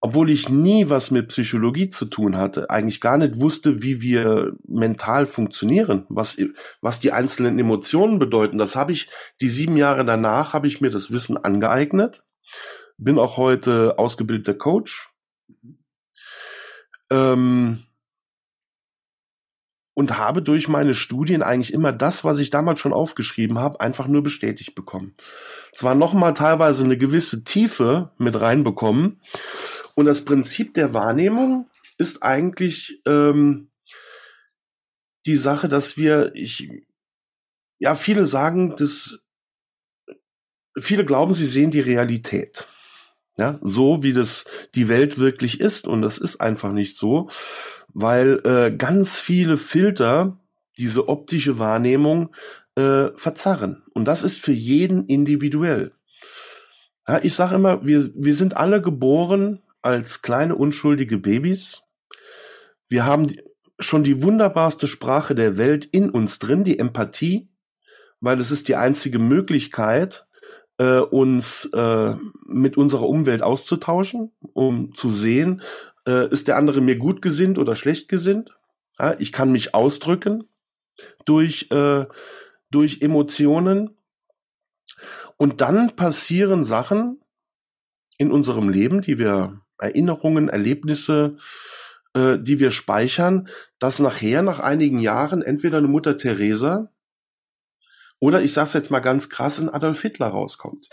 Obwohl 0.00 0.30
ich 0.30 0.48
nie 0.48 0.90
was 0.90 1.12
mit 1.12 1.28
Psychologie 1.28 1.88
zu 1.88 2.06
tun 2.06 2.36
hatte, 2.36 2.70
eigentlich 2.70 3.00
gar 3.00 3.18
nicht 3.18 3.38
wusste, 3.38 3.84
wie 3.84 4.00
wir 4.00 4.56
mental 4.66 5.26
funktionieren, 5.26 6.06
was, 6.08 6.36
was 6.80 6.98
die 6.98 7.12
einzelnen 7.12 7.56
Emotionen 7.56 8.18
bedeuten. 8.18 8.58
Das 8.58 8.74
habe 8.74 8.90
ich, 8.90 9.08
die 9.40 9.48
sieben 9.48 9.76
Jahre 9.76 10.04
danach 10.04 10.54
habe 10.54 10.66
ich 10.66 10.80
mir 10.80 10.90
das 10.90 11.12
Wissen 11.12 11.36
angeeignet. 11.36 12.24
Bin 12.98 13.18
auch 13.18 13.36
heute 13.36 13.96
ausgebildeter 13.98 14.54
Coach. 14.54 15.10
Mhm. 15.62 15.78
Ähm, 17.12 17.82
und 19.94 20.16
habe 20.16 20.42
durch 20.42 20.68
meine 20.68 20.94
Studien 20.94 21.42
eigentlich 21.42 21.72
immer 21.72 21.92
das, 21.92 22.24
was 22.24 22.38
ich 22.38 22.50
damals 22.50 22.80
schon 22.80 22.92
aufgeschrieben 22.92 23.58
habe, 23.58 23.80
einfach 23.80 24.06
nur 24.06 24.22
bestätigt 24.22 24.74
bekommen. 24.74 25.14
Zwar 25.74 25.94
nochmal 25.94 26.34
teilweise 26.34 26.84
eine 26.84 26.96
gewisse 26.96 27.44
Tiefe 27.44 28.10
mit 28.18 28.40
reinbekommen. 28.40 29.20
Und 29.94 30.06
das 30.06 30.24
Prinzip 30.24 30.74
der 30.74 30.94
Wahrnehmung 30.94 31.68
ist 31.98 32.22
eigentlich 32.22 33.02
ähm, 33.06 33.70
die 35.26 35.36
Sache, 35.36 35.68
dass 35.68 35.96
wir, 35.96 36.32
ich, 36.34 36.70
ja, 37.78 37.94
viele 37.94 38.24
sagen, 38.24 38.74
dass 38.76 39.20
viele 40.78 41.04
glauben, 41.04 41.34
sie 41.34 41.46
sehen 41.46 41.70
die 41.70 41.80
Realität. 41.80 42.68
Ja, 43.38 43.58
so 43.62 44.02
wie 44.02 44.12
das 44.12 44.44
die 44.74 44.88
Welt 44.88 45.18
wirklich 45.18 45.60
ist. 45.60 45.88
Und 45.88 46.02
das 46.02 46.18
ist 46.18 46.40
einfach 46.40 46.72
nicht 46.72 46.98
so 46.98 47.28
weil 47.94 48.40
äh, 48.44 48.74
ganz 48.74 49.20
viele 49.20 49.56
Filter 49.56 50.38
diese 50.78 51.08
optische 51.08 51.58
Wahrnehmung 51.58 52.34
äh, 52.76 53.08
verzerren. 53.16 53.82
Und 53.92 54.06
das 54.06 54.22
ist 54.22 54.40
für 54.40 54.52
jeden 54.52 55.06
individuell. 55.06 55.92
Ja, 57.06 57.20
ich 57.22 57.34
sage 57.34 57.56
immer, 57.56 57.84
wir, 57.84 58.10
wir 58.14 58.34
sind 58.34 58.56
alle 58.56 58.80
geboren 58.80 59.60
als 59.82 60.22
kleine 60.22 60.54
unschuldige 60.54 61.18
Babys. 61.18 61.82
Wir 62.88 63.04
haben 63.04 63.34
schon 63.78 64.04
die 64.04 64.22
wunderbarste 64.22 64.86
Sprache 64.86 65.34
der 65.34 65.56
Welt 65.56 65.84
in 65.84 66.08
uns 66.10 66.38
drin, 66.38 66.64
die 66.64 66.78
Empathie, 66.78 67.48
weil 68.20 68.40
es 68.40 68.50
ist 68.50 68.68
die 68.68 68.76
einzige 68.76 69.18
Möglichkeit, 69.18 70.26
äh, 70.82 70.98
uns 70.98 71.66
äh, 71.66 72.14
mit 72.44 72.76
unserer 72.76 73.08
Umwelt 73.08 73.42
auszutauschen, 73.42 74.32
um 74.52 74.92
zu 74.94 75.12
sehen, 75.12 75.62
äh, 76.08 76.28
ist 76.30 76.48
der 76.48 76.56
andere 76.56 76.80
mir 76.80 76.96
gut 76.96 77.22
gesinnt 77.22 77.58
oder 77.58 77.76
schlecht 77.76 78.08
gesinnt? 78.08 78.58
Ja, 78.98 79.14
ich 79.18 79.30
kann 79.30 79.52
mich 79.52 79.74
ausdrücken 79.74 80.44
durch, 81.24 81.70
äh, 81.70 82.06
durch 82.70 83.00
Emotionen. 83.00 83.96
Und 85.36 85.60
dann 85.60 85.94
passieren 85.94 86.64
Sachen 86.64 87.20
in 88.18 88.32
unserem 88.32 88.68
Leben, 88.68 89.02
die 89.02 89.18
wir 89.18 89.60
Erinnerungen, 89.78 90.48
Erlebnisse, 90.48 91.36
äh, 92.14 92.38
die 92.38 92.58
wir 92.58 92.72
speichern, 92.72 93.48
dass 93.78 94.00
nachher 94.00 94.42
nach 94.42 94.58
einigen 94.58 94.98
Jahren 94.98 95.42
entweder 95.42 95.78
eine 95.78 95.88
Mutter 95.88 96.16
Teresa 96.16 96.91
oder 98.22 98.40
ich 98.40 98.52
sag's 98.52 98.72
jetzt 98.72 98.92
mal 98.92 99.00
ganz 99.00 99.30
krass, 99.30 99.58
ein 99.58 99.68
Adolf 99.68 100.00
Hitler 100.00 100.28
rauskommt. 100.28 100.88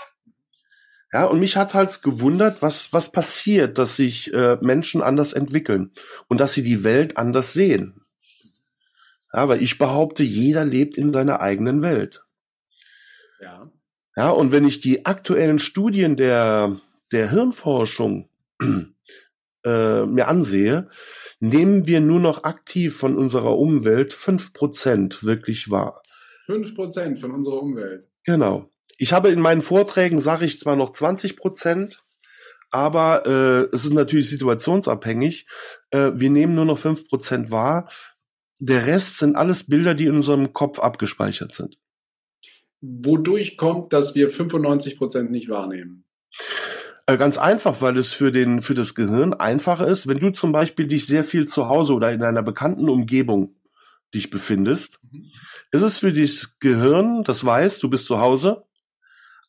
Ja, 1.13 1.25
und 1.25 1.39
mich 1.39 1.57
hat 1.57 1.75
halt 1.75 2.01
gewundert, 2.01 2.63
was, 2.63 2.91
was 2.91 3.11
passiert, 3.11 3.77
dass 3.77 3.95
sich 3.95 4.33
äh, 4.33 4.57
Menschen 4.61 5.03
anders 5.03 5.33
entwickeln 5.33 5.91
und 6.27 6.41
dass 6.41 6.53
sie 6.53 6.63
die 6.63 6.83
Welt 6.83 7.17
anders 7.17 7.53
sehen. 7.53 8.01
Ja, 9.31 9.47
weil 9.47 9.61
ich 9.61 9.77
behaupte, 9.77 10.23
jeder 10.23 10.65
lebt 10.65 10.97
in 10.97 11.13
seiner 11.13 11.39
eigenen 11.39 11.83
Welt. 11.83 12.25
Ja. 13.39 13.71
Ja, 14.15 14.31
und 14.31 14.51
wenn 14.51 14.65
ich 14.65 14.81
die 14.81 15.05
aktuellen 15.05 15.59
Studien 15.59 16.15
der, 16.15 16.77
der 17.11 17.29
Hirnforschung 17.29 18.27
äh, 19.63 20.03
mir 20.03 20.27
ansehe, 20.27 20.89
nehmen 21.39 21.85
wir 21.85 22.01
nur 22.01 22.19
noch 22.19 22.43
aktiv 22.43 22.97
von 22.97 23.15
unserer 23.15 23.55
Umwelt 23.55 24.15
fünf 24.15 24.51
Prozent 24.51 25.23
wirklich 25.23 25.69
wahr. 25.69 26.01
Fünf 26.49 26.73
Prozent 26.73 27.19
von 27.19 27.29
unserer 27.29 27.61
Umwelt. 27.61 28.07
Genau. 28.23 28.71
Ich 28.97 29.13
habe 29.13 29.29
in 29.29 29.39
meinen 29.39 29.61
Vorträgen, 29.61 30.17
sage 30.17 30.45
ich 30.45 30.57
zwar 30.57 30.75
noch 30.75 30.93
20 30.93 31.37
Prozent, 31.37 32.01
aber 32.71 33.23
äh, 33.27 33.75
es 33.75 33.85
ist 33.85 33.93
natürlich 33.93 34.31
situationsabhängig. 34.31 35.45
Äh, 35.91 36.13
wir 36.15 36.31
nehmen 36.31 36.55
nur 36.55 36.65
noch 36.65 36.79
fünf 36.79 37.07
Prozent 37.07 37.51
wahr. 37.51 37.87
Der 38.57 38.87
Rest 38.87 39.19
sind 39.19 39.35
alles 39.35 39.67
Bilder, 39.67 39.93
die 39.93 40.05
in 40.05 40.15
unserem 40.15 40.51
Kopf 40.51 40.79
abgespeichert 40.79 41.53
sind. 41.53 41.77
Wodurch 42.81 43.55
kommt, 43.55 43.93
dass 43.93 44.15
wir 44.15 44.31
95 44.31 44.97
Prozent 44.97 45.29
nicht 45.29 45.49
wahrnehmen? 45.49 46.03
Äh, 47.05 47.17
ganz 47.17 47.37
einfach, 47.37 47.83
weil 47.83 47.95
es 47.99 48.11
für, 48.11 48.31
den, 48.31 48.63
für 48.63 48.73
das 48.73 48.95
Gehirn 48.95 49.35
einfacher 49.35 49.87
ist, 49.87 50.07
wenn 50.07 50.17
du 50.17 50.31
zum 50.31 50.51
Beispiel 50.51 50.87
dich 50.87 51.05
sehr 51.05 51.23
viel 51.23 51.47
zu 51.47 51.69
Hause 51.69 51.93
oder 51.93 52.11
in 52.11 52.23
einer 52.23 52.41
bekannten 52.41 52.89
Umgebung 52.89 53.53
dich 54.13 54.29
befindest, 54.29 54.99
mhm. 55.03 55.31
ist 55.71 55.81
es 55.81 55.99
für 55.99 56.13
das 56.13 56.57
Gehirn, 56.59 57.23
das 57.23 57.45
weiß, 57.45 57.79
du 57.79 57.89
bist 57.89 58.05
zu 58.05 58.19
Hause, 58.19 58.65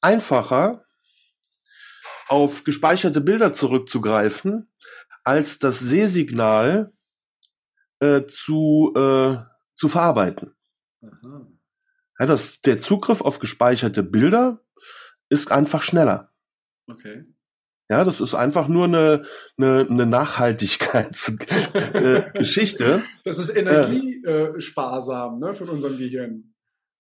einfacher, 0.00 0.84
auf 2.28 2.64
gespeicherte 2.64 3.20
Bilder 3.20 3.52
zurückzugreifen, 3.52 4.70
als 5.24 5.58
das 5.58 5.80
Sehsignal 5.80 6.92
äh, 7.98 8.24
zu, 8.26 8.92
äh, 8.94 9.38
zu 9.74 9.88
verarbeiten. 9.88 10.54
Ja, 11.02 12.26
das, 12.26 12.60
der 12.60 12.80
Zugriff 12.80 13.20
auf 13.20 13.38
gespeicherte 13.38 14.02
Bilder 14.02 14.62
ist 15.28 15.50
einfach 15.50 15.82
schneller. 15.82 16.32
Okay. 16.86 17.24
Ja, 17.90 18.04
das 18.04 18.20
ist 18.20 18.34
einfach 18.34 18.68
nur 18.68 18.84
eine, 18.84 19.24
eine, 19.58 19.84
eine 19.90 20.06
Nachhaltigkeitsgeschichte. 20.06 21.44
Äh, 22.80 23.00
das 23.24 23.40
ist 23.40 23.50
energiesparsam 23.50 25.40
ne, 25.40 25.54
von 25.54 25.68
unserem 25.68 25.98
Gehirn. 25.98 26.54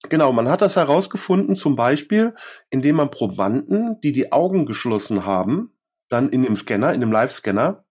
Genau, 0.08 0.32
man 0.32 0.48
hat 0.48 0.62
das 0.62 0.74
herausgefunden, 0.74 1.54
zum 1.54 1.76
Beispiel, 1.76 2.34
indem 2.70 2.96
man 2.96 3.12
Probanden, 3.12 4.00
die 4.02 4.10
die 4.12 4.32
Augen 4.32 4.66
geschlossen 4.66 5.24
haben, 5.24 5.72
dann 6.08 6.30
in 6.30 6.42
dem 6.42 6.56
Scanner, 6.56 6.92
in 6.92 7.00
dem 7.00 7.12
Live-Scanner, 7.12 7.84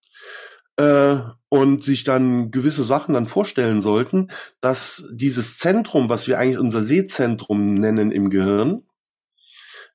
äh, 0.76 1.20
und 1.48 1.86
sich 1.86 2.04
dann 2.04 2.52
gewisse 2.52 2.84
Sachen 2.84 3.14
dann 3.14 3.28
vorstellen 3.28 3.80
sollten, 3.80 4.28
dass 4.60 5.06
dieses 5.14 5.58
Zentrum, 5.58 6.10
was 6.10 6.28
wir 6.28 6.38
eigentlich 6.38 6.60
unser 6.60 6.84
Sehzentrum 6.84 7.76
nennen 7.76 8.12
im 8.12 8.30
Gehirn, 8.30 8.84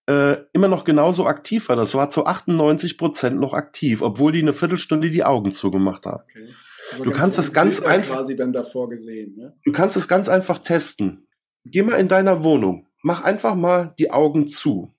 äh, 0.07 0.37
immer 0.53 0.69
noch 0.69 0.85
genauso 0.85 1.27
aktiv 1.27 1.69
war. 1.69 1.77
Das 1.77 1.95
war 1.95 2.11
zu 2.11 2.27
98 2.27 2.99
Prozent 2.99 3.41
noch 3.41 3.55
aktiv, 3.55 4.03
obwohl 4.03 4.33
die 4.33 4.43
eine 4.43 4.53
Viertelstunde 4.53 5.11
die 5.11 5.25
Augen 5.25 5.53
zugemacht 5.53 6.07
haben. 6.07 6.23
Okay. 6.25 6.55
Also 6.93 7.05
du 7.05 7.11
kannst 7.13 7.39
das 7.39 7.53
ganz 7.53 7.81
einfach 7.81 8.17
quasi 8.17 8.37
dann 8.37 8.53
davor 8.53 8.89
gesehen. 8.91 9.37
Ne? 9.37 9.57
Du 9.65 9.73
kannst 9.73 9.97
es 9.97 10.07
ganz 10.07 10.29
einfach 10.29 10.59
testen. 10.59 11.27
Geh 11.65 11.83
mal 11.83 11.99
in 11.99 12.09
deiner 12.09 12.45
Wohnung, 12.45 12.87
mach 13.03 13.25
einfach 13.25 13.55
mal 13.55 13.95
die 13.99 14.11
Augen 14.11 14.47
zu 14.49 14.93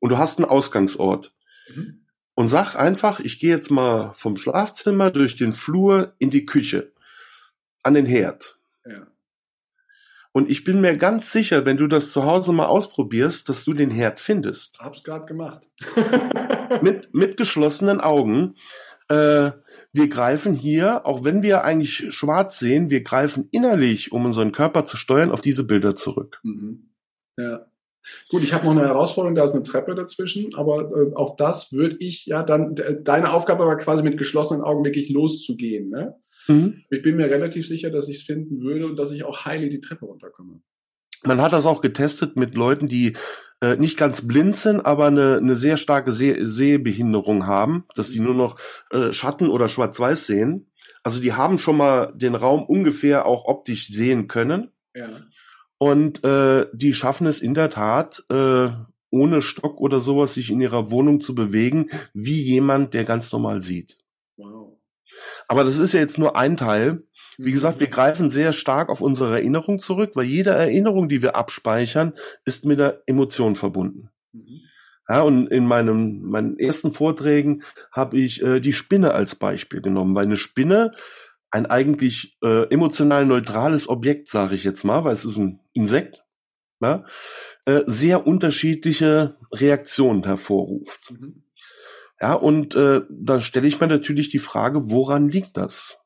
und 0.00 0.10
du 0.10 0.18
hast 0.18 0.38
einen 0.38 0.48
Ausgangsort. 0.48 1.34
Mhm. 1.74 2.06
Und 2.34 2.48
sag 2.48 2.76
einfach, 2.76 3.20
ich 3.20 3.38
gehe 3.38 3.50
jetzt 3.50 3.70
mal 3.70 4.12
vom 4.12 4.36
Schlafzimmer 4.36 5.10
durch 5.10 5.36
den 5.36 5.52
Flur 5.52 6.14
in 6.18 6.30
die 6.30 6.44
Küche, 6.44 6.92
an 7.82 7.94
den 7.94 8.04
Herd. 8.04 8.58
Ja. 8.84 9.06
Und 10.36 10.50
ich 10.50 10.64
bin 10.64 10.82
mir 10.82 10.98
ganz 10.98 11.32
sicher, 11.32 11.64
wenn 11.64 11.78
du 11.78 11.86
das 11.86 12.12
zu 12.12 12.24
Hause 12.24 12.52
mal 12.52 12.66
ausprobierst, 12.66 13.48
dass 13.48 13.64
du 13.64 13.72
den 13.72 13.90
Herd 13.90 14.20
findest. 14.20 14.78
Hab's 14.80 15.02
gerade 15.02 15.24
gemacht. 15.24 15.66
mit, 16.82 17.14
mit 17.14 17.38
geschlossenen 17.38 18.02
Augen. 18.02 18.54
Äh, 19.08 19.52
wir 19.94 20.08
greifen 20.10 20.54
hier, 20.54 21.06
auch 21.06 21.24
wenn 21.24 21.42
wir 21.42 21.64
eigentlich 21.64 22.14
schwarz 22.14 22.58
sehen, 22.58 22.90
wir 22.90 23.02
greifen 23.02 23.48
innerlich, 23.50 24.12
um 24.12 24.26
unseren 24.26 24.52
Körper 24.52 24.84
zu 24.84 24.98
steuern, 24.98 25.30
auf 25.30 25.40
diese 25.40 25.64
Bilder 25.64 25.94
zurück. 25.94 26.38
Mhm. 26.42 26.90
Ja. 27.38 27.70
Gut, 28.28 28.42
ich 28.42 28.52
habe 28.52 28.66
noch 28.66 28.72
eine 28.72 28.86
Herausforderung, 28.86 29.36
da 29.36 29.44
ist 29.44 29.54
eine 29.54 29.62
Treppe 29.62 29.94
dazwischen, 29.94 30.54
aber 30.54 30.90
äh, 30.90 31.14
auch 31.14 31.36
das 31.36 31.72
würde 31.72 31.96
ich 31.98 32.26
ja 32.26 32.42
dann, 32.42 32.74
deine 32.74 33.32
Aufgabe 33.32 33.64
war 33.66 33.78
quasi 33.78 34.02
mit 34.02 34.18
geschlossenen 34.18 34.62
Augen 34.62 34.84
wirklich 34.84 35.08
loszugehen. 35.08 35.88
Ne? 35.88 36.14
Mhm. 36.48 36.84
Ich 36.90 37.02
bin 37.02 37.16
mir 37.16 37.26
relativ 37.26 37.66
sicher, 37.66 37.90
dass 37.90 38.08
ich 38.08 38.18
es 38.18 38.22
finden 38.22 38.60
würde 38.60 38.86
und 38.86 38.96
dass 38.96 39.10
ich 39.10 39.24
auch 39.24 39.44
heile 39.44 39.68
die 39.68 39.80
Treppe 39.80 40.06
runterkomme. 40.06 40.60
Man 41.24 41.40
hat 41.40 41.52
das 41.52 41.66
auch 41.66 41.80
getestet 41.80 42.36
mit 42.36 42.54
Leuten, 42.54 42.88
die 42.88 43.16
äh, 43.60 43.76
nicht 43.76 43.96
ganz 43.96 44.26
blind 44.26 44.56
sind, 44.56 44.84
aber 44.84 45.06
eine, 45.06 45.38
eine 45.38 45.54
sehr 45.54 45.76
starke 45.76 46.12
Seh 46.12 46.44
Sehbehinderung 46.44 47.46
haben, 47.46 47.84
dass 47.94 48.10
die 48.10 48.20
nur 48.20 48.34
noch 48.34 48.58
äh, 48.90 49.12
Schatten 49.12 49.48
oder 49.48 49.68
Schwarz-Weiß 49.68 50.26
sehen. 50.26 50.70
Also 51.02 51.20
die 51.20 51.32
haben 51.32 51.58
schon 51.58 51.76
mal 51.76 52.12
den 52.14 52.34
Raum 52.34 52.64
ungefähr 52.64 53.26
auch 53.26 53.46
optisch 53.46 53.88
sehen 53.88 54.28
können. 54.28 54.72
Ja. 54.94 55.22
Und 55.78 56.24
äh, 56.24 56.66
die 56.72 56.94
schaffen 56.94 57.26
es 57.26 57.40
in 57.40 57.54
der 57.54 57.70
Tat, 57.70 58.24
äh, 58.30 58.68
ohne 59.10 59.42
Stock 59.42 59.80
oder 59.80 60.00
sowas 60.00 60.34
sich 60.34 60.50
in 60.50 60.60
ihrer 60.60 60.90
Wohnung 60.90 61.20
zu 61.20 61.34
bewegen, 61.34 61.90
wie 62.12 62.40
jemand, 62.40 62.94
der 62.94 63.04
ganz 63.04 63.30
normal 63.32 63.62
sieht. 63.62 63.98
Aber 65.48 65.64
das 65.64 65.78
ist 65.78 65.92
ja 65.92 66.00
jetzt 66.00 66.18
nur 66.18 66.36
ein 66.36 66.56
Teil. 66.56 67.02
Wie 67.38 67.52
gesagt, 67.52 67.80
wir 67.80 67.88
greifen 67.88 68.30
sehr 68.30 68.52
stark 68.52 68.88
auf 68.88 69.00
unsere 69.00 69.34
Erinnerung 69.34 69.78
zurück, 69.78 70.12
weil 70.14 70.24
jede 70.24 70.50
Erinnerung, 70.50 71.08
die 71.08 71.22
wir 71.22 71.36
abspeichern, 71.36 72.14
ist 72.44 72.64
mit 72.64 72.78
der 72.78 73.02
Emotion 73.06 73.56
verbunden. 73.56 74.10
Mhm. 74.32 74.60
Ja, 75.08 75.20
und 75.22 75.46
in 75.48 75.66
meinem, 75.66 76.22
meinen 76.22 76.58
ersten 76.58 76.92
Vorträgen 76.92 77.62
habe 77.92 78.18
ich 78.18 78.42
äh, 78.42 78.60
die 78.60 78.72
Spinne 78.72 79.12
als 79.12 79.36
Beispiel 79.36 79.80
genommen, 79.80 80.14
weil 80.14 80.24
eine 80.24 80.36
Spinne 80.36 80.92
ein 81.50 81.66
eigentlich 81.66 82.36
äh, 82.42 82.68
emotional 82.70 83.24
neutrales 83.24 83.88
Objekt, 83.88 84.28
sage 84.28 84.56
ich 84.56 84.64
jetzt 84.64 84.84
mal, 84.84 85.04
weil 85.04 85.14
es 85.14 85.24
ist 85.24 85.36
ein 85.36 85.60
Insekt, 85.72 86.24
ja, 86.80 87.04
äh, 87.66 87.82
sehr 87.86 88.26
unterschiedliche 88.26 89.36
Reaktionen 89.52 90.24
hervorruft. 90.24 91.12
Mhm. 91.12 91.45
Ja, 92.20 92.34
und 92.34 92.74
äh, 92.74 93.02
da 93.10 93.40
stelle 93.40 93.66
ich 93.66 93.80
mir 93.80 93.88
natürlich 93.88 94.30
die 94.30 94.38
Frage, 94.38 94.90
woran 94.90 95.28
liegt 95.28 95.56
das? 95.56 96.02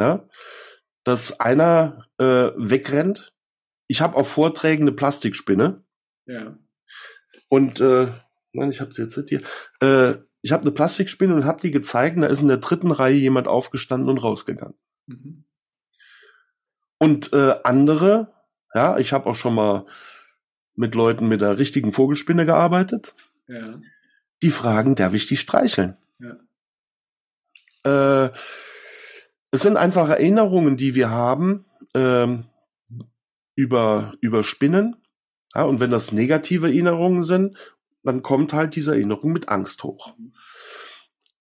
Ja, 0.00 0.28
dass 1.04 1.40
einer 1.40 2.06
äh, 2.18 2.50
wegrennt. 2.56 3.34
Ich 3.88 4.00
habe 4.00 4.16
auf 4.16 4.28
Vorträgen 4.28 4.82
eine 4.82 4.92
Plastikspinne. 4.92 5.82
Ja. 6.26 6.58
Und 7.48 7.80
äh, 7.80 8.08
nein, 8.52 8.70
ich 8.70 8.80
habe 8.80 8.92
sie 8.92 9.02
jetzt 9.02 9.28
hier. 9.28 9.42
Äh, 9.80 10.18
ich 10.42 10.52
habe 10.52 10.62
eine 10.62 10.70
Plastikspinne 10.70 11.34
und 11.34 11.44
habe 11.44 11.60
die 11.60 11.70
gezeigt. 11.70 12.16
Und 12.16 12.22
da 12.22 12.28
ist 12.28 12.40
in 12.40 12.48
der 12.48 12.58
dritten 12.58 12.92
Reihe 12.92 13.16
jemand 13.16 13.48
aufgestanden 13.48 14.08
und 14.08 14.18
rausgegangen. 14.18 14.78
Mhm. 15.06 15.44
Und 16.98 17.32
äh, 17.32 17.56
andere, 17.64 18.32
ja, 18.74 18.98
ich 18.98 19.12
habe 19.12 19.26
auch 19.26 19.36
schon 19.36 19.54
mal 19.54 19.86
mit 20.74 20.94
Leuten 20.94 21.28
mit 21.28 21.40
der 21.40 21.58
richtigen 21.58 21.92
Vogelspinne 21.92 22.46
gearbeitet. 22.46 23.14
Ja. 23.48 23.80
Die 24.42 24.50
fragen, 24.50 24.94
darf 24.94 25.14
ich 25.14 25.26
die 25.26 25.36
streicheln? 25.36 25.96
Ja. 27.84 28.26
Äh, 28.26 28.32
es 29.50 29.62
sind 29.62 29.76
einfach 29.76 30.08
Erinnerungen, 30.08 30.76
die 30.76 30.94
wir 30.94 31.10
haben 31.10 31.64
ähm, 31.94 32.44
über, 33.54 34.14
über 34.20 34.44
Spinnen. 34.44 34.96
Ja, 35.54 35.62
und 35.64 35.80
wenn 35.80 35.90
das 35.90 36.12
negative 36.12 36.66
Erinnerungen 36.66 37.24
sind 37.24 37.56
dann 38.08 38.22
kommt 38.22 38.52
halt 38.52 38.74
diese 38.74 38.92
Erinnerung 38.92 39.32
mit 39.32 39.48
Angst 39.48 39.82
hoch. 39.84 40.14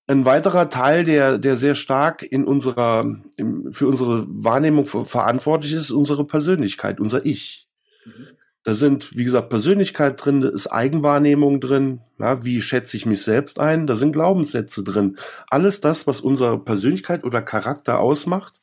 Ein 0.08 0.26
weiterer 0.26 0.70
Teil, 0.70 1.04
der, 1.04 1.38
der 1.38 1.58
sehr 1.58 1.76
stark 1.76 2.24
in 2.24 2.46
unserer, 2.46 3.06
im, 3.36 3.72
für 3.74 3.88
unsere 3.88 4.26
Wahrnehmung 4.28 4.86
verantwortlich 4.86 5.74
ist, 5.74 5.84
ist 5.84 5.92
unsere 5.92 6.26
Persönlichkeit, 6.26 7.00
unser 7.00 7.26
Ich. 7.26 7.70
Mhm. 8.06 8.28
Da 8.68 8.74
sind, 8.74 9.16
wie 9.16 9.24
gesagt, 9.24 9.48
Persönlichkeit 9.48 10.26
drin, 10.26 10.42
da 10.42 10.50
ist 10.50 10.68
Eigenwahrnehmung 10.68 11.62
drin, 11.62 12.02
ja, 12.20 12.44
wie 12.44 12.62
schätze 12.62 12.98
ich 12.98 13.06
mich 13.06 13.24
selbst 13.24 13.62
ein, 13.62 13.88
da 13.88 13.96
sind 13.96 14.12
Glaubenssätze 14.12 14.84
drin. 14.84 15.18
Alles 15.50 15.80
das, 15.80 16.06
was 16.06 16.20
unsere 16.20 16.60
Persönlichkeit 16.60 17.24
oder 17.24 17.42
Charakter 17.42 18.02
ausmacht. 18.02 18.62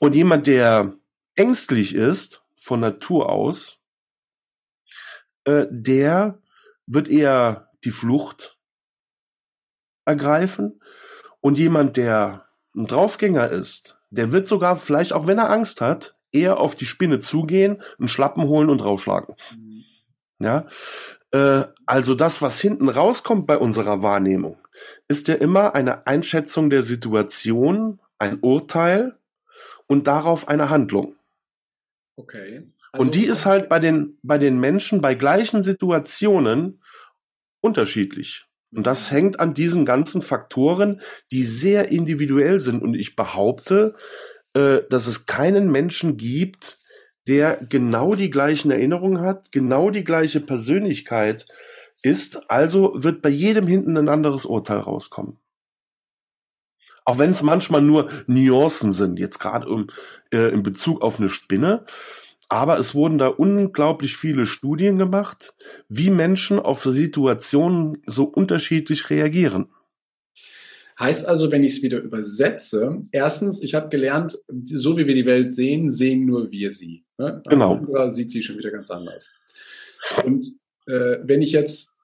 Und 0.00 0.16
jemand, 0.16 0.48
der 0.48 0.94
ängstlich 1.36 1.94
ist, 1.94 2.42
von 2.60 2.80
Natur 2.80 3.28
aus, 3.30 3.78
äh, 5.44 5.66
der 5.70 6.40
wird 6.86 7.06
eher 7.06 7.70
die 7.84 7.92
Flucht 7.92 8.58
ergreifen 10.04 10.82
und 11.40 11.58
jemand, 11.58 11.96
der 11.96 12.48
ein 12.74 12.88
Draufgänger 12.88 13.50
ist, 13.50 14.00
der 14.10 14.32
wird 14.32 14.48
sogar 14.48 14.74
vielleicht, 14.74 15.12
auch 15.12 15.28
wenn 15.28 15.38
er 15.38 15.50
Angst 15.50 15.80
hat, 15.80 16.17
eher 16.32 16.58
auf 16.58 16.76
die 16.76 16.86
Spinne 16.86 17.20
zugehen, 17.20 17.82
einen 17.98 18.08
Schlappen 18.08 18.44
holen 18.44 18.70
und 18.70 18.78
draufschlagen. 18.78 19.34
Mhm. 19.54 19.84
Ja, 20.40 20.66
äh, 21.32 21.64
also 21.86 22.14
das, 22.14 22.42
was 22.42 22.60
hinten 22.60 22.88
rauskommt 22.88 23.46
bei 23.46 23.58
unserer 23.58 24.02
Wahrnehmung, 24.02 24.56
ist 25.08 25.28
ja 25.28 25.34
immer 25.34 25.74
eine 25.74 26.06
Einschätzung 26.06 26.70
der 26.70 26.82
Situation, 26.82 28.00
ein 28.18 28.38
Urteil 28.40 29.16
und 29.86 30.06
darauf 30.06 30.48
eine 30.48 30.70
Handlung. 30.70 31.16
Okay. 32.16 32.70
Also, 32.92 33.02
und 33.02 33.14
die 33.14 33.26
ist 33.26 33.46
halt 33.46 33.68
bei 33.68 33.78
den, 33.78 34.18
bei 34.22 34.38
den 34.38 34.60
Menschen 34.60 35.00
bei 35.00 35.14
gleichen 35.14 35.62
Situationen 35.62 36.82
unterschiedlich. 37.60 38.46
Und 38.70 38.86
das 38.86 39.10
hängt 39.10 39.40
an 39.40 39.54
diesen 39.54 39.86
ganzen 39.86 40.20
Faktoren, 40.20 41.00
die 41.32 41.44
sehr 41.44 41.88
individuell 41.88 42.60
sind. 42.60 42.82
Und 42.82 42.94
ich 42.94 43.16
behaupte, 43.16 43.94
äh, 44.58 44.82
dass 44.90 45.06
es 45.06 45.26
keinen 45.26 45.70
Menschen 45.70 46.16
gibt, 46.16 46.78
der 47.28 47.58
genau 47.68 48.14
die 48.14 48.30
gleichen 48.30 48.70
Erinnerungen 48.70 49.20
hat, 49.20 49.52
genau 49.52 49.90
die 49.90 50.04
gleiche 50.04 50.40
Persönlichkeit 50.40 51.46
ist. 52.02 52.50
Also 52.50 52.92
wird 52.96 53.22
bei 53.22 53.28
jedem 53.28 53.66
hinten 53.66 53.96
ein 53.96 54.08
anderes 54.08 54.44
Urteil 54.44 54.78
rauskommen. 54.78 55.38
Auch 57.04 57.18
wenn 57.18 57.30
es 57.30 57.42
manchmal 57.42 57.82
nur 57.82 58.10
Nuancen 58.26 58.92
sind, 58.92 59.18
jetzt 59.18 59.38
gerade 59.38 59.68
um, 59.68 59.86
äh, 60.32 60.52
in 60.52 60.62
Bezug 60.62 61.02
auf 61.02 61.18
eine 61.18 61.28
Spinne. 61.28 61.86
Aber 62.48 62.78
es 62.78 62.94
wurden 62.94 63.18
da 63.18 63.28
unglaublich 63.28 64.16
viele 64.16 64.46
Studien 64.46 64.98
gemacht, 64.98 65.54
wie 65.88 66.10
Menschen 66.10 66.58
auf 66.58 66.82
Situationen 66.82 68.02
so 68.06 68.24
unterschiedlich 68.24 69.10
reagieren. 69.10 69.68
Heißt 71.00 71.28
also, 71.28 71.52
wenn 71.52 71.62
ich 71.62 71.76
es 71.76 71.82
wieder 71.82 72.00
übersetze, 72.00 73.04
erstens, 73.12 73.62
ich 73.62 73.74
habe 73.74 73.88
gelernt, 73.88 74.36
so 74.64 74.96
wie 74.96 75.06
wir 75.06 75.14
die 75.14 75.26
Welt 75.26 75.52
sehen, 75.52 75.92
sehen 75.92 76.26
nur 76.26 76.50
wir 76.50 76.72
sie. 76.72 77.04
Ne? 77.18 77.40
Genau. 77.48 77.78
Oder 77.86 78.10
sieht 78.10 78.32
sie 78.32 78.42
schon 78.42 78.58
wieder 78.58 78.72
ganz 78.72 78.90
anders. 78.90 79.32
Und 80.24 80.44
äh, 80.86 81.18
wenn 81.22 81.40
ich 81.40 81.52
jetzt 81.52 81.94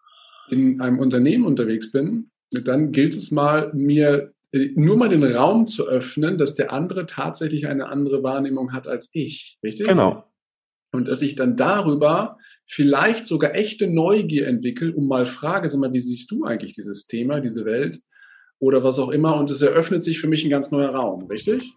in 0.49 0.81
einem 0.81 1.01
Unternehmen 1.01 1.45
unterwegs 1.45 1.91
bin, 1.91 2.31
dann 2.51 2.93
gilt 2.93 3.17
es 3.17 3.33
mal, 3.33 3.73
mir 3.75 4.33
äh, 4.53 4.71
nur 4.77 4.97
mal 4.97 5.09
den 5.09 5.25
Raum 5.25 5.67
zu 5.67 5.89
öffnen, 5.89 6.39
dass 6.39 6.55
der 6.55 6.73
andere 6.73 7.07
tatsächlich 7.07 7.67
eine 7.67 7.89
andere 7.89 8.23
Wahrnehmung 8.23 8.73
hat 8.73 8.87
als 8.87 9.11
ich. 9.13 9.59
Richtig? 9.65 9.89
Genau. 9.89 10.25
Und 10.93 11.09
dass 11.09 11.23
ich 11.23 11.35
dann 11.35 11.57
darüber 11.57 12.39
vielleicht 12.67 13.27
sogar 13.27 13.57
echte 13.57 13.89
Neugier 13.89 14.47
entwickle, 14.47 14.95
um 14.95 15.09
mal 15.09 15.27
frage, 15.27 15.69
sag 15.69 15.81
mal, 15.81 15.93
wie 15.93 15.99
siehst 15.99 16.31
du 16.31 16.45
eigentlich 16.45 16.75
dieses 16.75 17.09
Thema, 17.09 17.41
diese 17.41 17.65
Welt 17.65 17.99
oder 18.65 18.83
was 18.83 18.99
auch 18.99 19.11
immer? 19.11 19.37
Und 19.37 19.51
es 19.51 19.63
eröffnet 19.63 20.03
sich 20.03 20.21
für 20.21 20.27
mich 20.27 20.45
ein 20.45 20.51
ganz 20.51 20.71
neuer 20.71 20.91
Raum, 20.91 21.27
richtig? 21.27 21.75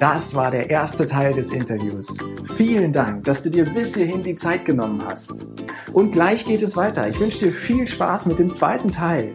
Das 0.00 0.34
war 0.34 0.50
der 0.50 0.70
erste 0.70 1.06
Teil 1.06 1.32
des 1.32 1.52
Interviews. 1.52 2.16
Vielen 2.56 2.92
Dank, 2.92 3.24
dass 3.24 3.42
du 3.42 3.50
dir 3.50 3.64
bis 3.64 3.94
hierhin 3.94 4.22
die 4.22 4.34
Zeit 4.34 4.64
genommen 4.64 5.02
hast. 5.06 5.46
Und 5.92 6.12
gleich 6.12 6.44
geht 6.44 6.62
es 6.62 6.76
weiter. 6.76 7.08
Ich 7.08 7.18
wünsche 7.20 7.38
dir 7.38 7.52
viel 7.52 7.86
Spaß 7.86 8.26
mit 8.26 8.38
dem 8.38 8.50
zweiten 8.50 8.90
Teil. 8.90 9.32